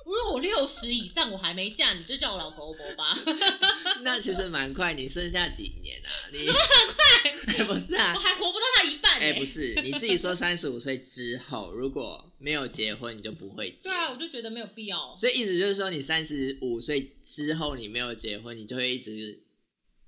[0.07, 3.13] 如果我六十以上我还没嫁，你就叫我老狗婆吧。
[4.03, 6.09] 那其实蛮快，你剩下几年啊？
[6.31, 7.65] 你 很快？
[7.65, 13.89] 不是啊我，还活不到他一半哎、哎、不是，你自己说三十五岁之后，如果没有结婚，你就不会结。
[13.89, 15.13] 对啊，我就觉得没有必要。
[15.17, 19.43] 所以意思就是说，你三十五岁之后你没有结婚，你就会一直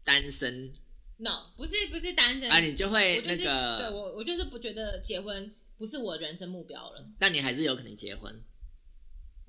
[0.05, 0.71] 单身
[1.17, 7.05] No，不是不是单身啊，你就会那个就是对，我我就是不觉得结婚不是我人生目标了。
[7.19, 8.41] 但你还是有可能结婚。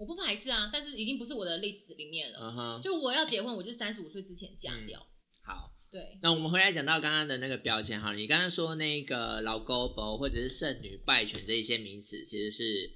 [0.00, 2.38] 我不排斥啊，但是已经不是我的 list 里面了。
[2.40, 5.06] 嗯哼，就我要结婚，我就三十五岁之前嫁掉。
[5.44, 5.76] 好。
[5.92, 12.92] 对，那我们回来讲到刚刚的那个标签哈，你刚刚说那个老狗婆或者是剩女、败犬这一些名词，其实是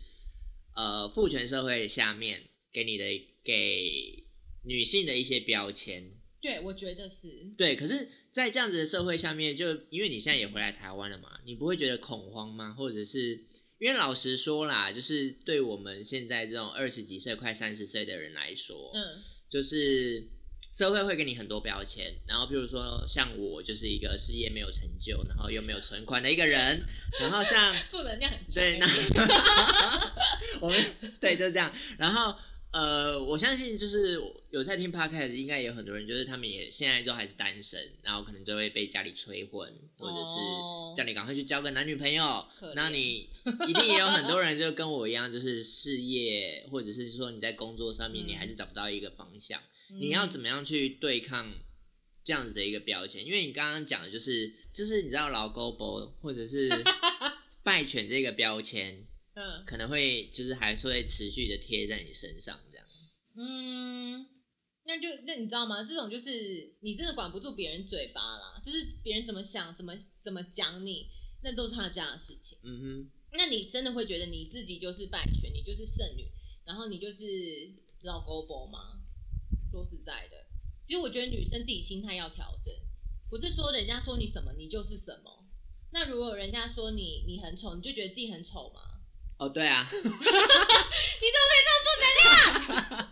[0.76, 2.40] 呃父权社会下面
[2.72, 3.04] 给你的
[3.42, 4.24] 给
[4.64, 6.08] 女性的一些标签。
[6.40, 7.52] 对，我觉得是。
[7.58, 12.74] 对，可是，在这样子的社会下面，就因为你现在也回来台湾了嘛，你不会觉得恐慌吗？
[12.74, 13.44] 或者是
[13.84, 20.24] 因为老实说啦，就是对我们现在这种二十几岁、快三十岁的人来说，嗯，就是
[20.72, 26.82] 社会会给你很多标签，然后比如说像我就是一个事业没有成就，然后又没有存款的一个人，
[27.20, 28.32] 然后像 负能量。
[28.54, 28.88] 对那
[30.62, 30.82] 我们
[31.20, 32.34] 对就是这样，然后
[32.74, 34.20] 呃，我相信就是
[34.50, 42.44] 有在听 podcast，应该也有很多人，就是他们也现在都还是单身，然后可能就会被家里催婚，或者哦是叫你赶快去交个男女朋友
[42.74, 43.28] 那你
[43.68, 49.60] 一定也有很多人就跟我一样，就是事业或者是说你在工作上面你嗯还是找不到一个方向。
[49.60, 51.52] 嗯你要怎么样去对抗
[52.24, 53.24] 这样子的一个标签？
[53.24, 56.68] 因为你刚刚讲的就是，就是你知道老狗博或者是
[57.62, 62.86] 败犬这个标签，嗯可能会就是还是会持续的贴在你身上这样。
[63.36, 64.26] 嗯，
[64.84, 65.82] 那就那你知道吗？
[65.82, 71.10] 这种就是你真的管不住别人嘴巴啦，就是别人怎么想、怎么怎么讲你，
[71.42, 72.58] 那都是他家的事情。
[72.62, 76.30] 嗯哼，那你真的会觉得你自己就是败犬，你就是剩女，
[76.64, 77.24] 然后你就是
[78.02, 79.02] 老狗宝吗？
[79.72, 80.46] 说实在的，
[80.84, 82.72] 其实我觉得女生自己心态要调整，
[83.28, 85.44] 不是说人家说你什么你就是什么。
[85.90, 88.93] 那如果人家说你你很丑，你就觉得自己很丑吗？
[89.36, 93.08] 哦，对啊， 你怎么可以这么负能量？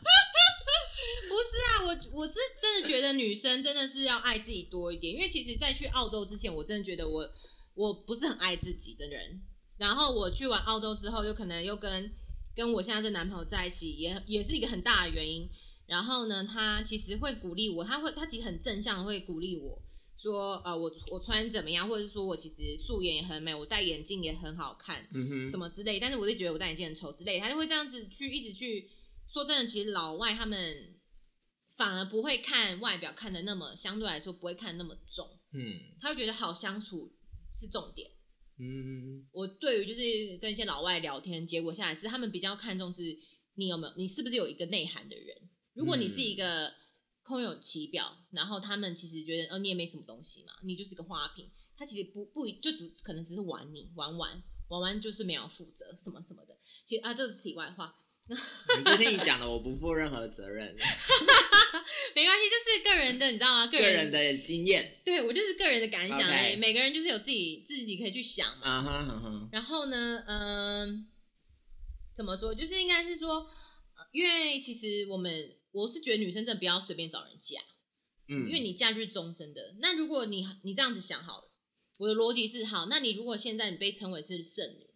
[1.29, 1.89] 不是啊，我
[2.21, 7.29] 我是真的觉得女生真的是要爱自己多一点，因为其实，在去澳洲之前，我真的觉得我
[7.75, 9.43] 我不是很爱自己的人。
[9.79, 12.13] 然后我去完澳洲之后，有可能又跟
[12.55, 15.49] 跟我现在这男朋友在一起，也也是一个很大的原因。
[15.87, 19.83] 然后呢，他其实会鼓励我，他会他其实很正向的会鼓励我
[20.23, 28.89] 说，呃，我我穿怎么样，或者是说我其实素颜也很美，我戴眼镜也很好看，嗯哼，什么之类，但是我就觉得我戴眼镜很丑之类，他就会这样子去一直去
[29.33, 31.01] 说真的，其实老外他们
[31.77, 37.13] 反而不会看外表看的那么相对来说不会看那么重，嗯他会觉得好相处
[37.59, 38.09] 是重点。
[38.59, 43.03] 嗯我对于就是跟一些老外聊天，结果下来是他们比较看重是
[43.57, 45.37] 你有没有，你是不是有一个内涵的人。
[45.75, 46.73] 如果你是一个
[47.23, 56.57] 空有其表，然后他们其实觉得哦你也没什么东西嘛，你就是个花瓶，他其实不不就只可能只是玩你玩玩玩玩就是没有负责什么什么的。
[56.85, 57.95] 其实啊这是题外话，
[58.29, 58.35] 你
[58.85, 60.75] 今天你讲的，我不负任何责任，
[62.15, 63.67] 没关系，这是个人的你知道吗？
[63.67, 68.67] 个个人人的经验，对我就是个人的感想而已每个人就是有自己自己可以去想嘛。
[68.67, 71.09] 啊哈哈哈，然后呢，嗯、
[72.17, 72.55] 怎么说？
[72.55, 73.47] 就是应该是说，
[73.97, 75.33] 呃因为其实我们
[75.73, 77.61] 我是觉得女生真的不要随便找人嫁，
[78.29, 79.75] 嗯，因为你嫁就是终身的。
[79.81, 81.51] 那如果你你这样子想好了，
[81.99, 84.87] 我的逻辑是好，那你如果现在你被称为是剩女，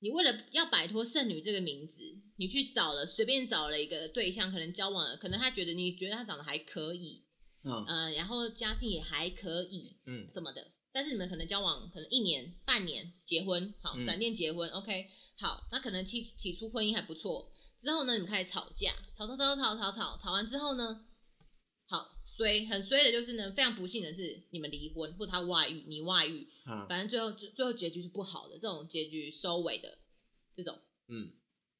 [0.00, 7.24] 你为了要摆脱剩女这个名字，你去找了随便找了一个对象，可能交往了，可能他觉得你觉得他长得还可以，
[7.62, 10.72] 嗯呃，然后家境也还可以，嗯什么的。
[10.92, 17.52] 但是你们可能交往可能一年、半年结婚，好，嗯闪电结婚、o k 好，那可能起起初婚姻还不错，
[17.86, 21.06] 之后呢，你们开始吵架，吵吵吵吵吵吵，吵完之后呢，
[21.86, 29.98] 好衰，很衰的就是呢，非常不幸的是你们离婚，或他外遇，你外遇，啊反正最后最最后结局是不好的，这种结局收尾的
[30.56, 30.76] 这种，
[31.06, 31.30] 嗯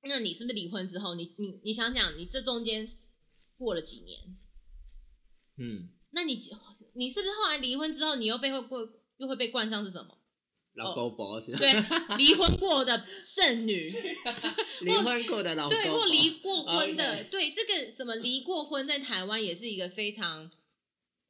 [0.02, 2.88] 那你是不是离婚之后，你你你想想，你这中间
[3.58, 4.36] 过了几年，
[5.56, 6.34] 嗯，那你
[6.94, 10.15] 你是不是后来离婚之后，你又被会过又会被冠上是什么？
[10.76, 13.94] 老狗婆是吧，对，离婚过的剩女，
[14.82, 20.50] 离婚过的老狗对，或宝离过婚的对，这个什么离过婚，在台湾也是一个非常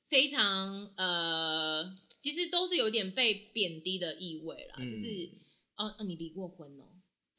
[0.09, 4.91] 非常呃，其实都是有点被贬低的意味啦，嗯。
[4.91, 5.31] 就是
[5.77, 6.85] 哦哦，你离过婚哦，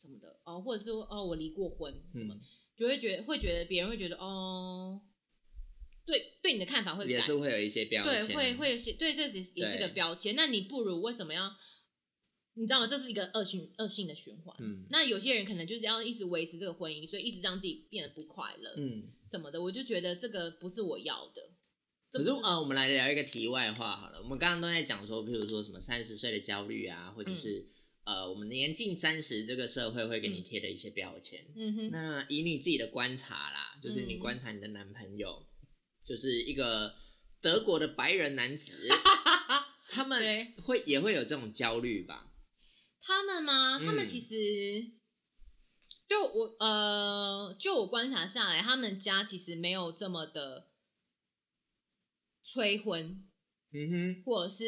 [0.01, 0.39] 什么的。
[0.45, 2.41] 哦，或者是说哦，我离过婚什么，嗯。
[2.77, 5.01] 就会觉得会觉得别人会觉得哦，
[6.05, 7.09] 对对你的看法会改。
[7.11, 10.35] 也是会有一些标对，签，会会有些对，这也是也是个标签。
[10.35, 11.51] 那你不如为什么要？
[12.57, 12.87] 你知道吗？
[12.87, 14.55] 这是一个恶性恶性的循环。
[14.59, 19.03] 嗯那有些人可能就是要一直维持这个婚姻，所以一直让自己变得不快乐，嗯。
[19.29, 19.61] 什么的。
[19.61, 21.41] 我就觉得这个不是我要的。
[22.09, 24.19] 可是呃，我们来聊一个题外话好了。
[24.23, 27.67] 我们刚刚都在讲说，譬如说什么三十岁的焦虑啊，或者是、
[28.05, 31.45] 呃，我们年近三十，这个社会会给你嗯贴的一些标签。
[31.55, 35.45] 嗯哼，那以你自己的观察啦，就是你嗯观察你的男朋友，
[36.05, 36.95] 就是一个
[37.41, 38.73] 德国的白人男子，
[39.91, 42.26] 他们会也会有这种焦虑吧？
[43.01, 43.79] 他们吗？
[43.79, 44.91] 他们嗯其实
[46.07, 50.67] 就我呃，就我观察下来，他们家其实没有这么的
[52.43, 53.23] 催婚。
[53.73, 54.63] 嗯哼，或者是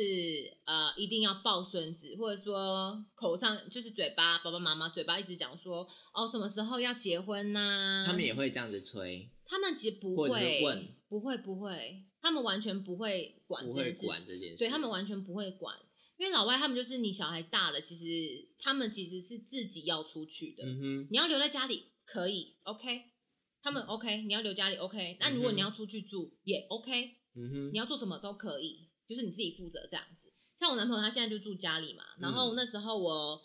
[0.65, 14.57] 呃一定要抱孙子，或者说口上就是嘴巴爸爸妈妈嘴巴一直讲说哦什么时候要结婚呐、他们也会这样子催，他们其实不或者是会问不会不会，他们完全不会管不会这件事情，管这件事。
[14.57, 15.77] 对他们完全不会管，
[16.19, 23.03] 因为老外他们就是你小孩大了，其实他们其实是自己要出去的，嗯哼，你要留在家里可以，OK，
[23.61, 30.27] 他们 OK，你要留家里 OK，那如果你要出去住也 OK，嗯哼，你要做什么都可以，就是你自己负责这样子。
[30.59, 32.55] 像我男朋友他现在就住家里嘛，然后嗯。
[32.57, 33.41] 那时候我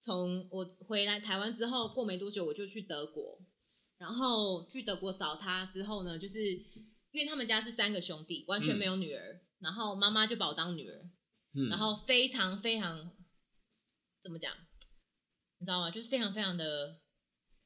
[0.00, 3.38] 从我回来台湾之后，过没多久我就去德国，
[3.98, 6.40] 然后去德国找他之后呢，就是
[7.10, 11.10] 因为他们家是三个兄弟，完全没有女儿，然后妈妈就把我当女儿，
[11.56, 13.10] 嗯然后非常非常
[14.22, 14.54] 怎么讲，
[15.58, 15.90] 你知道吗？
[15.90, 17.00] 就是非常非常的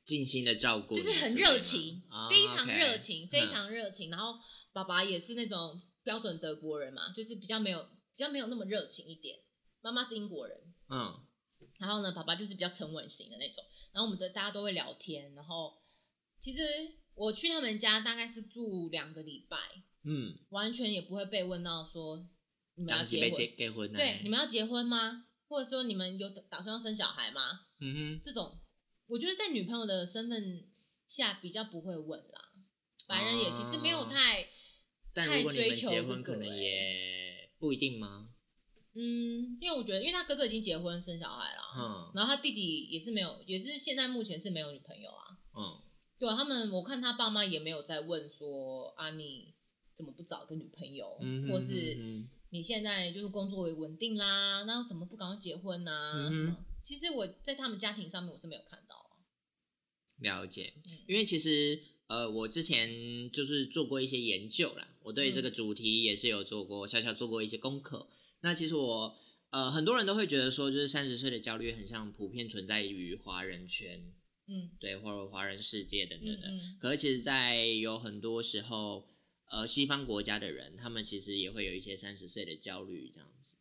[0.04, 4.10] 尽心的照顾就是很热情，啊非常热情，非嗯常热情。
[4.10, 4.38] 然后
[4.72, 9.38] 爸爸也是那种标准德国人嘛，就是比较没有比较没有那么热情一点。
[9.82, 11.26] 妈妈是英国人，嗯
[11.78, 13.64] 然后呢，爸爸就是比较沉稳型的那种。
[13.92, 15.82] 然后我们的大家都会聊天，然后
[16.38, 16.60] 其实
[17.14, 19.56] 我去他们家大概是住两个礼拜，
[20.04, 22.28] 嗯，完全也不会被问到说
[22.80, 23.92] 你们要结婚，结结婚？
[23.92, 25.26] 对，你们要结婚吗？
[25.48, 27.66] 或者说你们有打算要生小孩吗？
[27.80, 28.58] 嗯哼，这种，
[29.06, 30.66] 我觉得在女朋友的身份
[31.06, 32.52] 下比较不会问啦。
[33.06, 34.48] 白人也其实没有哦太，太
[35.12, 38.30] 但如果你们追求结婚，可能这个欸也不一定吗？
[38.94, 45.36] 嗯，因为我觉得，因为他哥哥已经结婚生小孩了，嗯然后他弟弟也是没有，也是现在目前是没有女朋友啊。
[45.54, 45.82] 嗯，
[46.18, 49.54] 对啊，他们我看他爸妈也没有在问说啊你
[49.94, 56.56] 怎么不找个女朋友，嗯哼或是嗯你现在就是工作也稳定啦，那怎么不赶快结婚呐、嗯什么？
[56.82, 59.10] 其实我在他们家庭上面我是没有看到啊。
[60.18, 60.74] 了解。
[60.86, 68.08] 嗯因为其实呃，我之前就是做过一些研究啦，我对这个主题也是有做过小小做过一些功课。
[68.40, 69.16] 那其实我
[69.50, 74.12] 呃，很多人都会觉得说，就是三十岁的焦虑很像普遍存在于华人圈，
[74.48, 76.48] 嗯对，或者华人世界等等的。
[76.48, 79.08] 嗯嗯可是其实，在有很多时候，
[79.50, 83.54] 呃，西方国家的人，他们其实也会有一些三十岁的焦虑，这样子，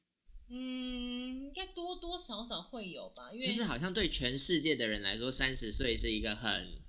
[0.49, 6.79] 嗯，应该多多少少会有吧，因为就是好像对全世界的人来说，三十岁是一个很，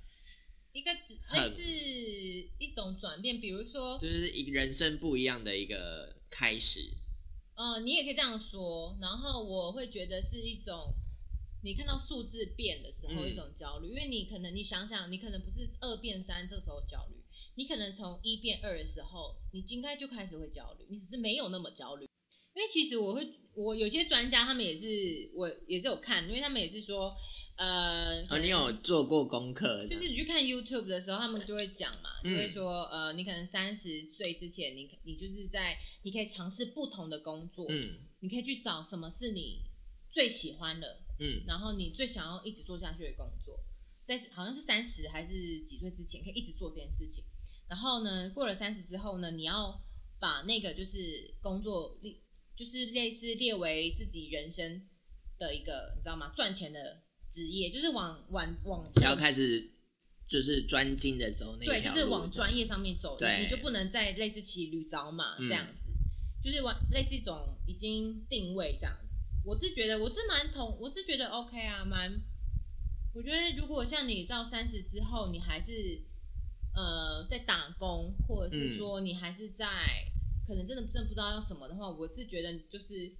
[0.72, 6.90] 一个只类似一种转变，比如说就是一个人生不一样的一个开始。
[7.54, 8.96] 呃，你也可以这样说。
[9.00, 10.94] 然后我会觉得是一种，
[11.62, 17.19] 你看到数字变的时候嗯一种焦虑，因为你可能你想想，你可能不是二变三这个时候焦虑，
[17.56, 22.06] 你可能从一变二的时候，你应该就开始会焦虑，你只是没有那么焦虑。
[22.52, 23.24] 因为其实我会，
[23.54, 27.14] 我有些专家他们也是，我也是有看，因为他们也是说，
[27.56, 29.86] 呃，可哦，你有做过功课？
[29.86, 39.62] 就是你去看 YouTube 的时候，他们就会讲嘛，就嗯会说，呃，你可能三十岁之前，你你就是在你可以尝试不同的工作，嗯你可以去找什么是你
[40.10, 43.60] 最喜欢的，嗯然后你最想要一直做下去的工作，
[44.04, 47.22] 在好像是三十还是几岁之前可以一直做这件事情。
[47.70, 49.80] 然后呢，过了三十之后呢，你要
[50.18, 52.16] 把那个就是工作列，
[52.56, 54.82] 就是类似列为自己人生
[55.38, 56.32] 的一个，你知道吗？
[56.34, 57.00] 赚钱的
[57.30, 59.70] 职业，就是往往往要开始
[60.26, 65.92] 就是专精的走那对，条路就是往专业上面走，你就不能再类似骑驴找马嗯这样子，
[66.42, 68.96] 就是往类似一种已经定位这样。
[69.44, 72.20] 我是觉得我是蛮同，我是觉得 OK 啊，蛮。
[73.14, 76.02] 我觉得如果像你到三十之后，你还是
[76.74, 79.66] 呃在打工，或者是嗯说你还是在、
[80.46, 83.16] 可能真的真的不知道要什么的话，我是觉得就是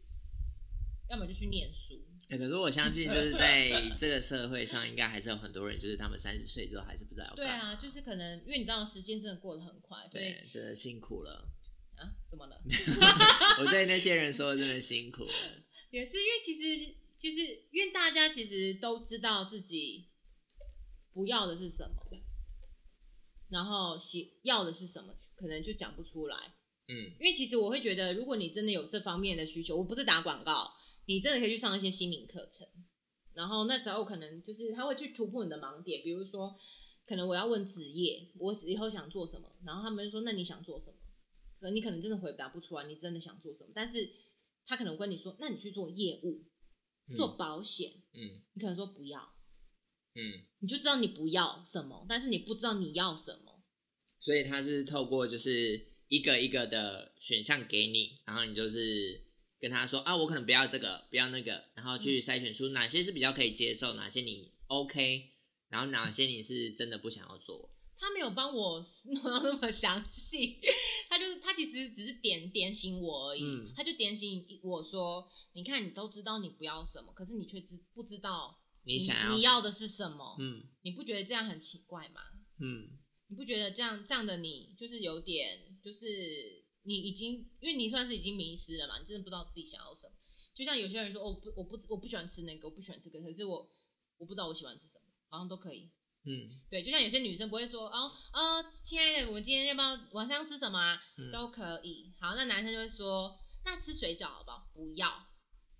[1.09, 1.95] 要么就去念书，
[2.29, 7.47] 欸可是我相信，就是 在这个社会上，应该还是有很多人，就是他们三十岁之后还是不知道要对。
[7.47, 11.49] 啊，就是可能因为你知道时间真的过得很快，所以对，真的辛苦了。
[11.97, 12.63] 啊怎么了？
[13.61, 15.33] 我对那些人说，真的辛苦了。
[15.91, 20.09] 也是因为其实其实因为大家其实都知道自己
[21.13, 21.97] 不要的是什么，
[23.51, 26.37] 然后喜要的是什么，可能就讲不出来。
[26.89, 30.73] 嗯因为其实我会觉得，如果你真的有这方面的需求，我不是打广告，
[31.07, 32.67] 你真的可以去上一些心灵课程。
[33.33, 36.59] 然后那时候可能就是他会去突破你的盲点，比如说，
[37.07, 40.95] 可能我要问职业，我以后想做什么，然后他们就说那你想做什么？
[41.61, 44.11] 可能你可能真的回答不出来，你真的想做什么，但是
[44.67, 46.45] 他可能跟你说，那你去做业务，
[47.09, 49.33] 嗯做保险，嗯你可能说不要，
[50.15, 53.63] 嗯，你就知道你不要什么，但是你不知道你要什么。
[54.19, 59.23] 所以他是透过就是一个一个的选项给你，然后你就是
[59.59, 65.31] 跟他说啊，我可能不要这个，不要那个，然后嗯去筛选出哪些是比较可以接受，哪些你 OK，
[65.69, 67.71] 然后哪些你是真的不想要做。
[67.99, 70.59] 他没有帮我弄到那么详细，
[71.09, 78.59] 他就是他其实只是点点醒我而已，嗯他就点醒我说，你看你都知道你不要什么，可是你却知不知道
[78.99, 80.37] 你想要你要的是什么？
[80.39, 82.23] 嗯你不觉得这样很奇怪吗？
[82.59, 90.15] 嗯你不觉得这样这样的你就是有点就是你已经因为你算是已经迷失了嘛，你真的不知道自己想要什么。
[90.55, 93.67] 就像有些人说，哦、我不我不我不喜欢吃那个，我不喜欢吃这个，可是我
[94.19, 95.91] 我不知道我喜欢吃什么，好像都可以。
[96.25, 101.01] 嗯对，就像有些女生不会说，哦哦，亲爱的，我们今天要不要晚上吃什么啊？
[101.17, 102.13] 嗯都可以。
[102.21, 104.69] 好，那男生就会说，那吃水饺好不好？
[104.75, 105.30] 不要。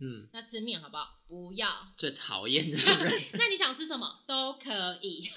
[0.01, 1.21] 嗯，那吃面好不好？
[1.29, 1.69] 不要。
[1.97, 4.25] 最讨厌的人那你想吃什么？
[4.27, 5.29] 都可以。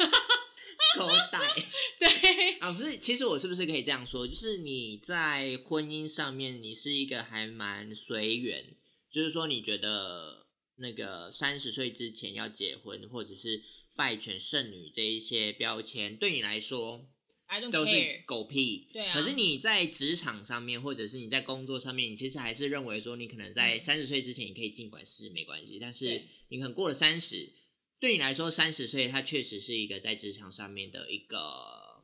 [0.98, 1.40] 狗带。
[2.00, 4.28] 对，啊，不是，其实我是不是可以这样说？
[4.28, 8.76] 就是你在婚姻上面，你是一个还蛮随缘，
[9.12, 10.46] 就是说你觉得
[10.76, 13.62] 那个三十岁之前要结婚，或者是
[13.96, 17.06] 拜犬剩女这一些标签，对你来说
[17.48, 18.24] I don't 都是。
[18.26, 18.90] 狗屁。
[18.94, 27.54] 对啊可是你在职场上面，或者是你在工作上面，你其实还是认为说，你可能在嗯三十岁之前，你可以尽管试没关系，但是你可能过了三十，
[28.00, 32.04] 对你来说，三十岁它确实是一个在职场上面的一个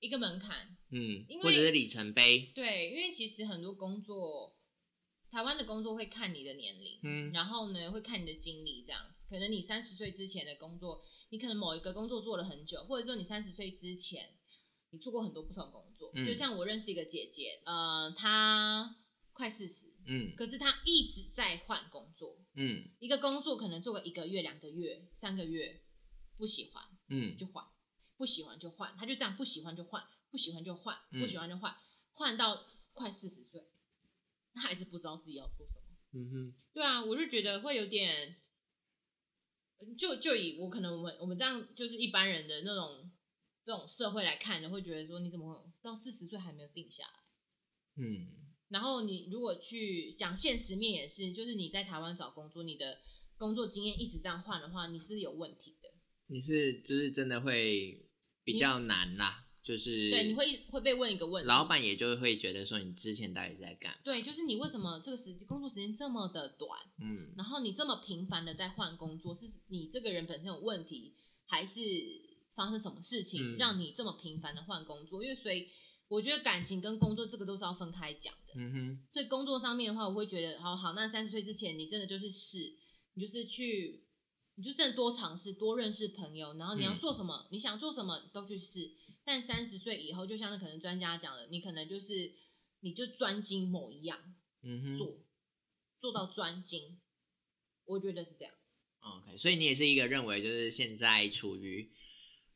[0.00, 0.76] 一个门槛。
[0.92, 4.58] 嗯或者是里程碑，对，因为其实很多工作，
[5.30, 9.24] 台湾的工作会看你的年龄，嗯然后呢会看你的经历这样子。
[9.30, 14.30] 可能你三十岁之前的工作，你可能某一个工作做了很久，或者说你三十岁之前
[14.90, 16.10] 你做过很多不同的工作。
[16.14, 16.26] 嗯。
[16.26, 18.96] 就像我认识一个姐姐，呃，她
[19.32, 20.34] 快四十，嗯。
[20.36, 22.88] 可是她一直在换工作，嗯。
[22.98, 25.82] 一个工作可能做个一个月、两个月、三个月，
[26.36, 27.36] 不喜欢嗯。
[27.36, 27.64] 就换，
[28.16, 31.74] 不喜欢就换，她就这样不喜欢就换，不喜欢就换，嗯不喜欢就换，
[32.12, 33.62] 换到快四十岁，
[34.52, 35.80] 她还是不知道自己要做什么。
[36.12, 38.36] 嗯哼，对啊，我就觉得会有点，
[39.96, 43.10] 就就以我可能我们我们这样就是一般人的那种
[43.70, 48.04] 这种社会来看的，会觉得说你怎么会到四十岁还没有定下来？
[48.04, 48.26] 嗯
[48.68, 52.98] 然后你如果去讲现实面也是，就是你在台湾找工作，你的
[53.38, 55.88] 工作经验一直这样换的话，你是有问题的。
[56.26, 58.08] 你是就是真的会
[58.42, 71.14] 比较难啦，就是对，你会会被问一个问题，老板也就会觉得说你之前到底在干，对，就是你为什么这个时工作时间这么的短，嗯然后你这么频繁的在换工作，是你这个人本身有问题，
[71.46, 71.80] 还是
[72.54, 75.22] 发生什么事情、嗯让你这么频繁的换工作？
[75.22, 75.68] 因为所以
[76.08, 78.54] 我觉得感情跟工作这个都是要分开讲的。
[78.56, 82.76] 嗯哼，所以工作上面的话，我会觉得，好好，那三十岁之前，你真的就是试，
[83.14, 84.04] 你就是去，
[84.56, 88.90] 你就真的多尝试，多认识朋友，然后你要嗯做什么，你想做什么都去试。
[89.22, 92.32] 但三十岁以后，就像那可能专家讲的，你可能就是
[92.80, 94.18] 你就专精某一样
[94.62, 95.20] 嗯哼做，
[96.00, 97.00] 做到专精，
[97.84, 98.74] 我觉得是这样子。
[99.00, 101.92] ，OK，所以你也是一个认为就是现在处于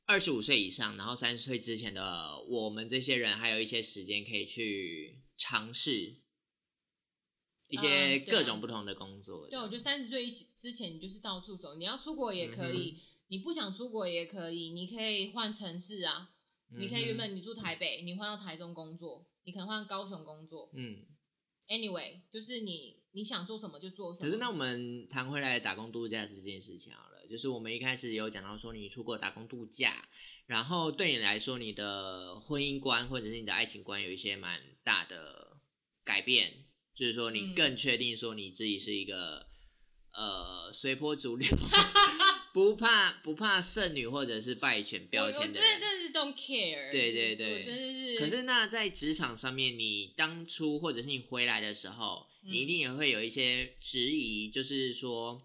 [0.06, 6.16] 二十五岁以上，然后三十岁之前的我们这些人，还有一些时间可以去尝试
[7.68, 9.48] 一些各种不同的工作。
[9.48, 16.34] 对，我觉得三十岁一起之前，你就是到处走，你要出国也可嗯以，你不想出国也可以，你可以换城市啊，
[16.68, 20.70] 你可以原本你住台北，你换到台中工作，你可能换高雄工作。
[20.74, 21.06] 嗯
[21.68, 24.26] ，，anyway，就是你你想做什么就做什么。
[24.26, 30.08] 可是那我们谈回来打工度假这件事情好了，就是我们一开始有讲到说你出国打工度假，
[30.46, 35.56] 然后对你来说你的婚姻观或者是你的爱情观有一些蛮大的
[36.04, 36.52] 改变，
[36.94, 39.46] 就是说你嗯更确定说你自己是一个、
[40.12, 41.48] 呃随波逐流，
[42.52, 45.80] 不怕不怕剩女或者是败犬标签的人。
[45.80, 46.90] 真的是 don't care。
[46.90, 48.18] 对对对我真的是。
[48.18, 55.42] 可是那在职场上面，你当初或者是你回来的时候，嗯你一定也会有一些质疑，就是说，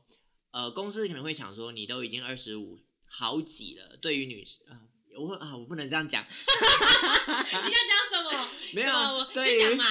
[0.51, 4.88] 呃，公司可能会想说，你都已经二十五好几了，对于女生、
[5.19, 8.47] 我啊，我不能这样讲， 你要讲什么？
[8.73, 9.85] 没有我对嘛？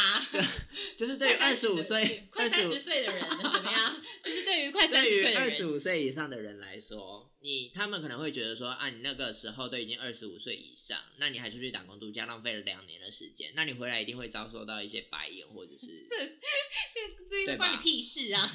[0.97, 4.01] 就是对于二十五岁、快三十岁的人怎么样？
[4.24, 16.07] 就是对于快三十岁，二十五岁以上的人来说，你他们可能会觉得说啊，你那个时候都已经二十五岁以上，那你还出去打工度假，浪费了两年的时间，那你回来一定会遭受到一些白眼或者是
[17.29, 18.51] 这对吧关你屁事啊！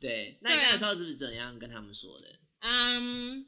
[0.00, 0.38] 对。
[0.40, 2.28] 那你那个时候是不是怎样跟他们说的？
[2.60, 3.44] 嗯，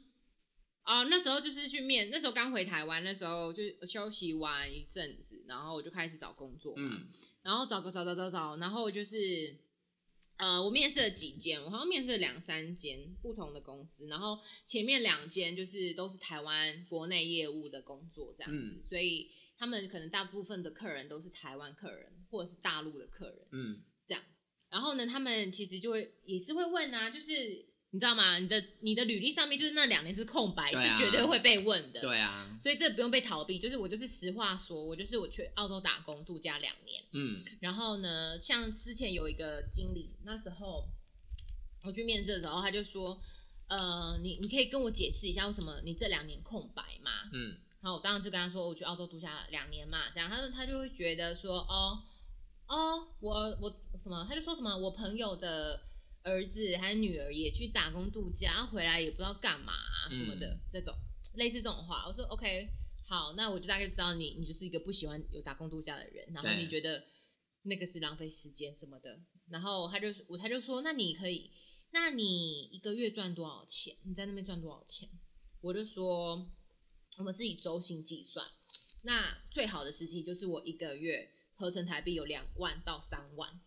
[0.85, 7.07] 哦，那时候就是去面，那时候刚回台湾，那时候就休息完一阵子，然后我就开始找工作嘛，嗯
[7.41, 9.57] 然后找个找找找找，然后就是。
[10.37, 24.21] 呃，我面试了几间，我好像面试了两三间不同的公司，然后前面两间就是都是台湾国内业务的工作这样子，嗯所以他们可能大部分的客人都是台湾客人或者是大陆的客人，嗯这样。
[24.69, 27.65] 然后呢，他们其实就会也是会问啊，就是
[27.95, 28.37] 你知道吗？
[28.39, 32.01] 你的你的履历上面就是那两年是空白，啊是绝对会被问的。。
[32.01, 40.85] 对啊，所以这不用被逃避，就是我就是实话说，我就是我去澳洲打工度假两年，嗯然后呢，像之前有一个经理，那时候
[41.85, 43.17] 我去面试的时候，他就说，
[43.69, 47.11] 呃，你你可以跟我解释一下为什么你这两年空白吗？
[47.31, 52.03] 嗯然后我当时就跟他说，我去澳洲度假两年嘛，这样，他说他就会觉得说，哦
[52.67, 55.79] 哦，我我什么，他就说什么，我朋友的
[56.25, 59.73] 儿子还是女儿也去打工度假，回来也不知道干嘛、
[60.09, 60.59] 什么的，嗯。
[60.69, 60.93] 这种
[61.35, 62.67] 类似这种话，我说 OK，
[63.07, 67.03] 好，那我就大概知道你你就是一个不喜欢有打工度假的人，然后你觉得
[67.61, 69.19] 那个是浪费时间什么的，
[69.49, 71.51] 然后他就我他就说，那你可以，
[71.91, 73.95] 那你一个月赚多少钱？
[74.03, 75.07] 你在那边赚多少钱？
[75.61, 76.51] 我就说，
[77.17, 78.45] 我们是以周薪计算，
[79.03, 83.61] 那最好的时期就是我一个月合成台币有两万到三万，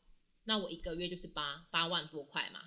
[0.49, 2.61] 那我一个月就是八八万多块嘛，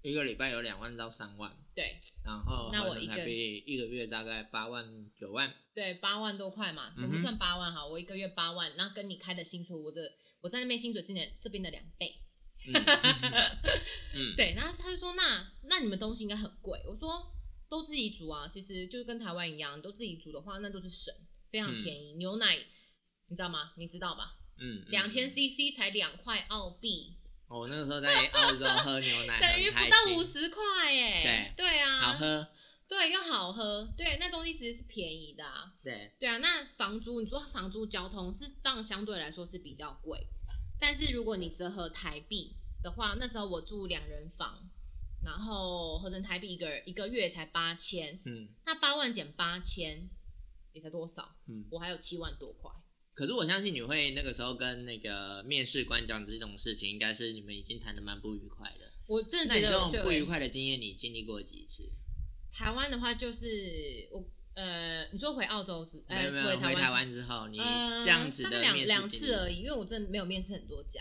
[0.00, 1.98] 一个礼拜有两万到三万，对。
[2.24, 12.14] 然后那我一个一个月大概八万九万，对，八万多块嘛，我们算八万哈，我一个月八万，那跟你开的薪水，我的我在那边薪水是你的这边的两倍，
[12.68, 12.72] 嗯。
[14.14, 17.34] 嗯，对，然后他就说那那你们东西应该很贵，我说
[17.68, 21.12] 都自己煮啊，其实就跟台湾一样，都自己煮的话，那都是省，
[21.50, 21.82] 非常嗯。
[21.82, 22.14] 便宜。
[22.14, 22.56] 牛奶
[23.28, 23.72] 你知道吗？
[23.76, 24.36] 你知道吧？
[24.58, 25.30] 嗯，嗯两千嗯。
[25.30, 27.15] CC 才两块澳币，
[27.48, 31.52] 我那个时候在澳洲喝牛奶， 等于不到五，十块耶。
[31.56, 32.48] 对对啊，好，喝，
[32.88, 35.72] 对，又好喝，对，那东西其实是便宜的啊。
[35.82, 40.26] 对，对啊，那房租你说房租交通是当然相对来说是比较贵，
[40.80, 44.68] 但是如果你折合台币的话，那时候我住两人房，
[45.24, 50.08] 然后合成台币一个一个月才八千，嗯那八万减八千
[50.72, 51.36] 也才多少？
[51.46, 51.64] 嗯。
[51.70, 52.70] 我还有七万多块。
[53.16, 58.92] 可是我相信你会那个时候跟那个面试官讲这种事情，应该是你们已经谈的蛮不愉快的。
[59.06, 61.90] 我真的觉得这种不愉快的经验，你经历过几次？
[62.52, 63.46] 台湾的话就是
[64.12, 64.22] 我
[64.54, 71.00] 呃，你说回澳洲之呃没有没有，回台台湾之后，你呃这样子的面试经历两次而已，因为我真的没有面试很多家，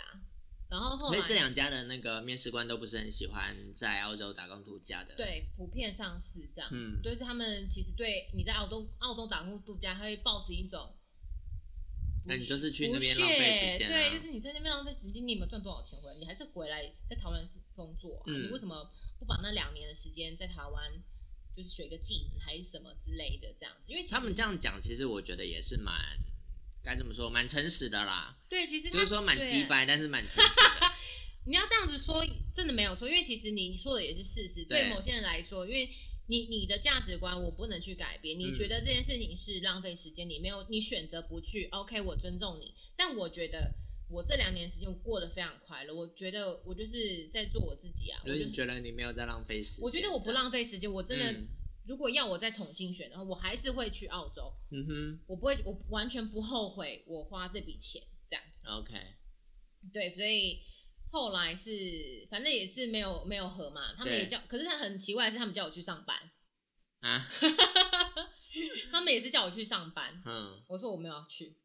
[0.70, 10.96] 然后后来所以这两家的那个面试官都不是很喜欢在澳洲打工度假的。，对普遍上是这样子，嗯就是他们其实对你在澳洲澳洲打工度假，他会抱持一种。
[12.26, 16.18] 那你就是去那边浪费时间啊对，就是你在那边浪费时间，你有没有赚多少钱回来？
[16.20, 20.92] 你还是回来在台湾工作、啊，嗯你为什么不把那两年的时间在台湾
[21.56, 23.92] 就是学个技能还是什么之类的这样子？
[23.92, 25.96] 因为他们这样讲，其实我觉得也是蛮
[26.84, 28.38] 该怎么说，蛮诚实的啦。
[28.50, 30.92] 对，其实他就是说蛮对鸡掰，但是蛮诚实的。
[31.48, 34.66] 你要这样子说，真的没有错，因为其实你说的也是事实。
[34.66, 35.88] 对对某些人来说，因为
[36.28, 42.74] 你你的价值观我不能去改变，你嗯觉得这件事情是浪费时间，你没有你选择不去，OK，我尊重你。
[42.96, 43.74] 但我觉得
[44.10, 48.22] 我这两年时间我过得非常快乐，我觉得我就是在做我自己啊。
[48.24, 49.84] 我就就是你觉得你没有在浪费时间？
[49.84, 51.48] 我觉得我不浪费时间，我真的、嗯
[51.88, 58.68] 如果要我再重新选的话，我还是会去澳洲，嗯哼我不会，我完全不后悔我花这笔钱这样子。
[58.68, 58.94] ，OK，
[59.94, 60.62] 对，所以
[61.10, 64.28] 后来是反正也是没有没有合嘛，他们也对。
[64.28, 66.32] 叫，可是他很奇怪的是，他们叫我去上班，
[67.00, 67.26] 啊，
[68.92, 71.58] 他们也是叫我去上班，嗯，我说我没有要去，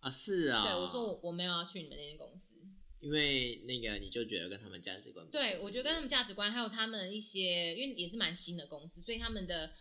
[0.00, 2.54] 啊是啊，对我说我我没有要去你们那间公司，
[3.00, 9.74] 因为那个你就觉得跟他们价值观不对合我觉得跟他们价值观还有他们一些，因为也是蛮新的公司，所以他们的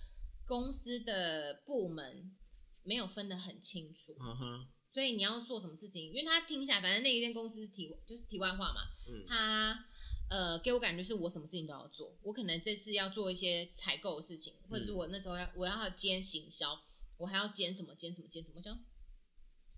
[0.46, 2.36] 公司的部门
[2.84, 4.68] 没有分得很清楚，嗯哼，
[4.98, 9.24] 所以你要做什么事情，因为他听起来，反正那一间公司是题就是题外话嘛，嗯。
[9.28, 9.86] 他
[10.28, 14.96] 呃给我感觉是我什么事情都要做，我可能这次要做一些采购的事情，或者是嗯。
[14.96, 16.82] 我那时候要我要兼行销，
[17.20, 18.76] 我还要兼什么兼什么兼什么，我想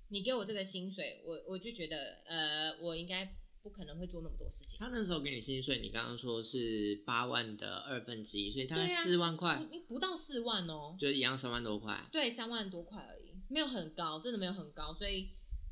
[0.08, 12.08] 你给我这个薪水，我我就觉得呃我应该不可能会做那么多事情，他那时候给你薪水，你刚刚说是八万的二分之一，所以大概四万块，不不到四万哦，就一样三万多块。
[12.10, 15.30] 对，三万多块而已，没有很高，真的没有很高，所以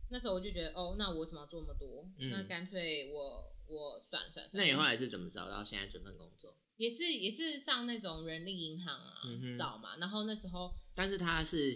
[0.09, 2.09] 那时候我就觉得哦，那我怎么要做那么多？
[2.19, 4.51] 嗯那干脆我我算了算了算了。
[4.53, 6.57] 那你后来是怎么找到现在这份工作？
[6.78, 11.73] 也是也是上那种人力银行啊、嗯哼找嘛，然后那时候但是他是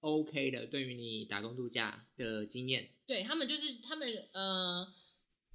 [0.00, 4.86] OK 的，对于你打工度假的经验，对他们就是他们呃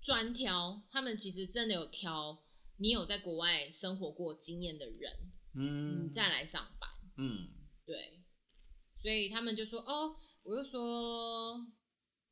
[0.02, 2.44] 专挑，他们其实真的有挑
[2.78, 7.50] 你有在国外生活过经验的人，嗯你再来上班，嗯
[7.86, 8.19] 对，
[9.02, 11.66] 所以他们就说哦，我就说。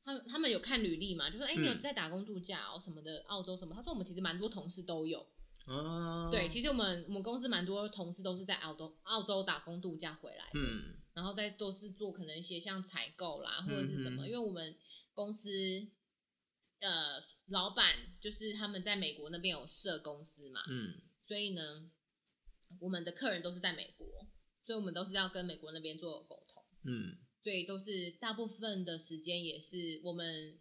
[0.04, 1.28] 他们他们有看履历嘛？
[1.28, 3.74] 就说哎、你有嗯在打工度假哦什么的，澳洲什么？
[3.74, 5.20] 他说我们其实蛮多同事都有，
[5.66, 14.74] 哦，对，其实我们我们公司蛮多同事都是在澳洲澳洲打工度假回来的，嗯然后再都是做可能一些像采购啦，或者是什么，嗯因为我们
[15.12, 15.50] 公司
[16.80, 21.90] 呃老板就是他们在美国那边有设公司嘛，嗯所以呢，
[22.80, 24.06] 我们的客人都是在美国，
[24.64, 26.47] 所以我们都是要跟美国那边做沟通，
[26.84, 30.58] 嗯所以都是大部分的时间也是我们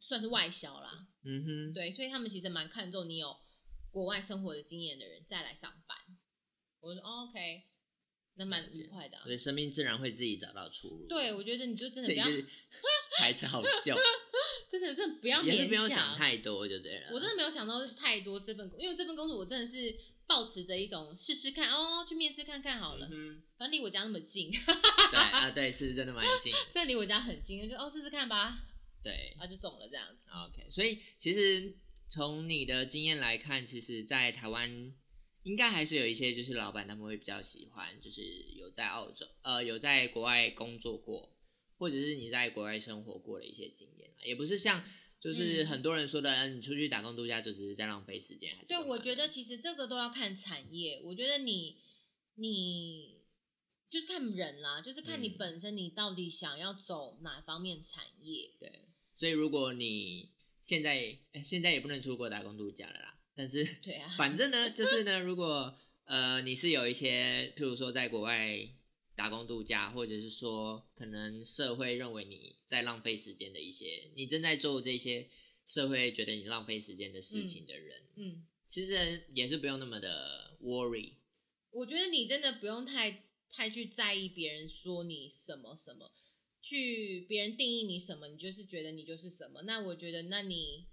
[0.00, 3.36] 算是外销啦，嗯哼，对，所以他们其实蛮看重你有
[3.90, 5.96] 国外生活的经验的人再来上班。
[6.80, 7.64] 我说、哦、OK，
[8.36, 11.06] 那蛮愉快的啊、所以生命自然会自己找到出路。
[11.08, 12.46] 对，我觉得你就真的不要，这就是
[13.18, 13.94] 台词好旧，
[14.70, 16.16] 真的真的不要勉也是不用想。
[16.16, 17.10] 太多就对了。
[17.12, 19.94] 我真的没有想到太多这份工，因为这份工作我真的是
[20.30, 23.08] 抱持着一种试试看哦，去面试看看好了。
[23.10, 26.52] 嗯反正离我家那么近，哼，对啊，对，是真的蛮近。
[26.72, 28.60] 这离我家很近，就哦试试看吧，
[29.02, 30.22] 对啊就中了这样子。
[30.30, 31.74] ，OK，所以其实
[32.08, 34.94] 从你的经验来看，其实，在台湾
[35.42, 38.22] 应该还是有一些就是老板他们会比较喜欢，就是
[38.54, 41.36] 有在澳洲呃有在国外工作过，
[41.76, 44.84] 或者是你在国外生活过的一些经验啊，也不是像
[45.20, 51.00] 就是嗯很多人说的，嗯你出去打工度假就只是在浪费时间，对，我觉得其实这个都要看产业。
[51.04, 51.76] 我觉得你
[52.36, 53.20] 你
[53.90, 58.50] 就是看人啦，就是看你嗯本身你到底想要走哪方面产业。
[58.58, 60.30] 对，所以如果你
[60.62, 68.56] 现在、哎现在也不能出国打工度假了啦，但是对啊反正呢，就是呢， 如果呃，你是有一些，譬如说在国外
[69.20, 75.28] 打工度假，或者是说可能社会认为你在浪费时间的一些，你正在做这些
[75.66, 81.16] 社会觉得你浪费时间的事情的人，嗯，其实也是不用那么的 worry。
[81.70, 86.10] 我觉得你真的不用太太去在意别人说你什么什么，
[86.62, 89.60] 去别人定义你什么，你就是觉得你就是什么。
[89.64, 90.86] 那我觉得，那你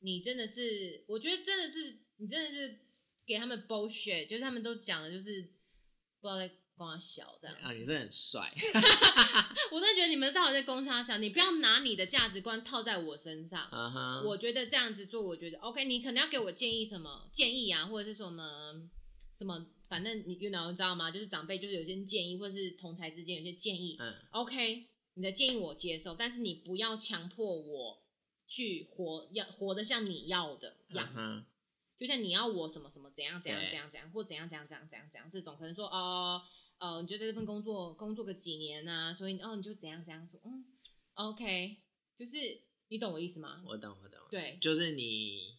[0.00, 2.80] 你真的是，我觉得真的是你真的是
[3.24, 5.42] 给他们 bullshit，就是他们都讲的就是
[6.20, 7.56] 不知道在跟我小这样。
[7.62, 8.52] 啊，你真的很帅，
[9.70, 13.68] 我真的觉得你们到底在攻杀小，你不要拿你的价值观套在我身上。
[14.24, 15.84] 我觉得这样子做，我觉得 OK。
[15.84, 18.82] 你可能要给我建议什么建议啊，或者是什么
[19.38, 21.10] 什么，反正你 you know 你知道吗？
[21.10, 23.96] 就是长辈就是有些建议，或者是同才之间有些建议。
[24.00, 28.02] 嗯 OK，你的建议我接受，但是你不要强迫我
[28.46, 31.44] 去活要活得像你要的样子。
[31.98, 36.42] 就像你要我什么什么怎样怎样怎样怎样，或怎样怎样怎样怎样怎样这种，可能说哦呃，
[37.00, 40.64] 你就在这份工作工作个几年啊，所以哦你就怎样怎样说，嗯
[41.14, 41.76] ，OK，
[42.16, 42.36] 就是
[42.88, 43.62] 你懂我意思吗？
[43.64, 45.58] 我懂我懂，对，就是你，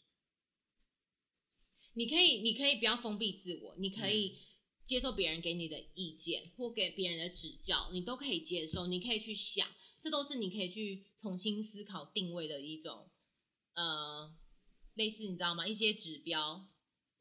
[1.94, 4.38] 你可以你可以不要封闭自我，你可嗯以
[4.86, 9.66] 接受别人给你的意见或给别人的指教，你都可以接受，你可以去想，
[10.02, 13.10] 这都是你可以去重新思考定位的一种
[13.76, 14.36] 呃
[14.96, 15.66] 类似你知道吗？
[15.66, 16.68] 一些指标。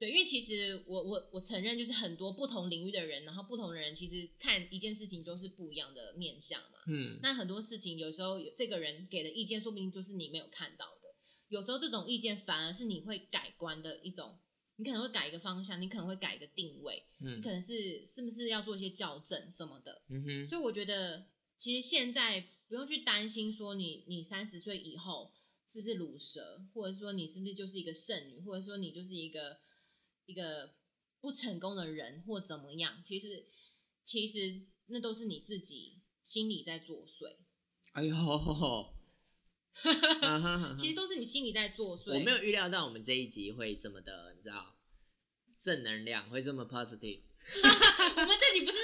[0.02, 6.80] 对，因为其实我我我承认，就是很多不同领域的人，然后不同的人其实看一件事情都是不一样的面相嘛。
[6.88, 11.14] 嗯，那很多事情有时候有这个人给的意见，说不定就是你没有看到的。
[11.50, 14.36] 有时候这种意见反而是你会改观的一种，
[14.74, 20.02] 你可能会改一个方向，你可能会改一个定位，嗯你可能是是不是要做一些校正什么的。
[20.08, 25.30] 嗯哼，所以我觉得，其实现在不用去担心说你你三十岁以后
[25.72, 29.56] 是不是乳蛇，或者说你是不是就是一个剩女，或者说你就是一个
[30.26, 30.74] 一个
[31.20, 33.02] 不成功的人或怎么样。
[33.06, 33.46] 其实
[34.02, 37.36] 其实那都是你自己心里在作祟，
[37.92, 38.14] 哎呦，
[40.78, 42.12] 其实都是你心里在作祟。
[42.14, 44.76] 我没有预料到我们这一集会这么的，你知道，
[45.58, 47.22] 正能量会这么 positive。
[47.42, 48.78] 我们这集不是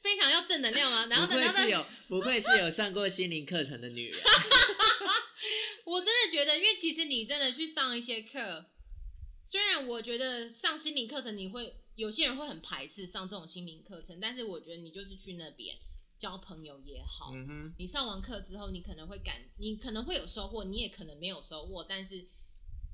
[0.00, 1.06] 非常要正能量吗？
[1.06, 4.18] 然后不等到那愧是有，不愧是有上过心灵课程的女人。
[5.84, 8.70] 我真的觉得，因为其实你真的去上一些课，
[9.48, 15.74] 虽然我觉得上心灵课程你会有些人会很排斥上这种心灵课程，但是我觉得你就是去那边
[16.18, 17.32] 交朋友也好，
[17.78, 22.28] 你上完课之后，你可能会感，你可能会有收获，你也可能没有收获，但是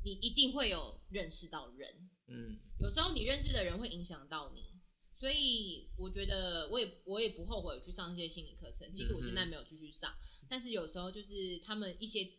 [0.05, 4.73] 你一定会有认识到人，嗯有时候你认识的人会影响到你。
[5.17, 10.15] 所以我觉得我也我也不后悔去上这些心理课程，即使我现在没有继续上，
[10.49, 12.31] 但是有时候就是他们一些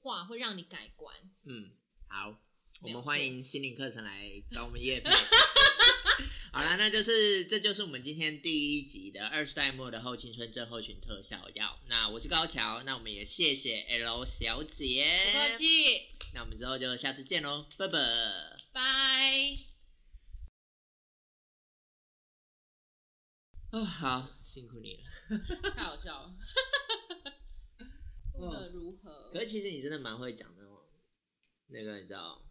[0.00, 1.14] 话会让你改观。
[1.44, 1.70] 嗯，
[2.08, 2.40] 好，
[2.82, 5.10] 我们欢迎心灵课程来找我们叶配。
[6.52, 11.78] 好啦，那就是这就是我们今天第一集的二十代末的后青春症候群特效药。
[11.88, 17.98] 那我是高桥，那我们也谢谢 L 小姐，不客气，那我们之后就下次见喽，拜拜。
[18.72, 19.56] 拜。
[23.70, 25.02] 哦，好，辛苦你了。
[25.74, 26.34] 太好笑了，
[28.34, 29.30] 录的如何？
[29.32, 30.82] 可是其实你真的蛮会讲那种，
[31.68, 32.42] 那个你知道，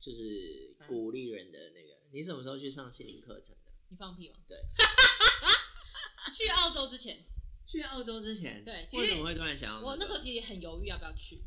[0.00, 1.96] 就是鼓励人的那个。
[2.12, 3.72] 你什么时候去上心灵课程的？
[3.88, 4.36] 你放屁吗？
[4.48, 4.56] 对，
[6.34, 7.24] 去澳洲之前，
[7.66, 11.42] 去澳洲之前，对其实为什么会突然想要、我那时候其实也很犹豫要不要去。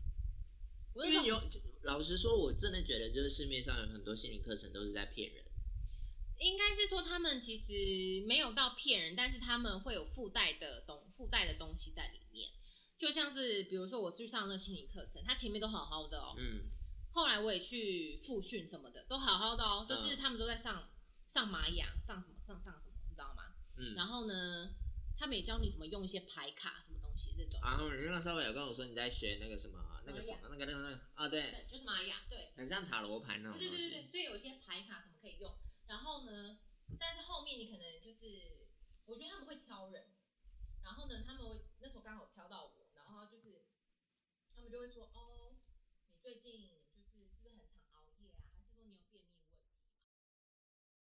[0.94, 1.50] 我那时候因为有，
[1.84, 5.46] 老实说，我真的觉得就是市面上有很多心理课程都是在骗人。
[6.40, 12.50] 应该是说他们其实没有到骗人，但是他们会有附带的东附带的东西在里面，
[12.98, 16.70] 就像是比如说我去上那心理课程，他前面都好好的哦，嗯
[17.12, 20.90] 后来我也去复训什么的都好好的哦，就是嗯他们都在上
[21.28, 23.56] 上玛雅，上什么上上什么，你知道吗？
[23.78, 23.96] 嗯。
[23.96, 24.70] 然后呢，
[25.18, 32.54] 他们也教你怎么用一些牌卡什么东西这种，然后你那稍微有跟我说你在学那个什么那个什么那个那个那个啊，对，对，就是玛雅，对。
[32.56, 33.58] 很像塔罗牌那种。
[33.58, 35.54] 对对对对，所以有一些牌卡什么可以用。
[35.88, 36.58] 然后呢，
[37.00, 38.68] 但是后面你可能就是，
[39.06, 40.06] 我觉得他们会挑人。
[40.84, 43.66] 然后呢，他们会那时候刚好挑到我，然后就是
[44.56, 45.56] 他们就会说，哦，
[46.10, 46.69] 你最近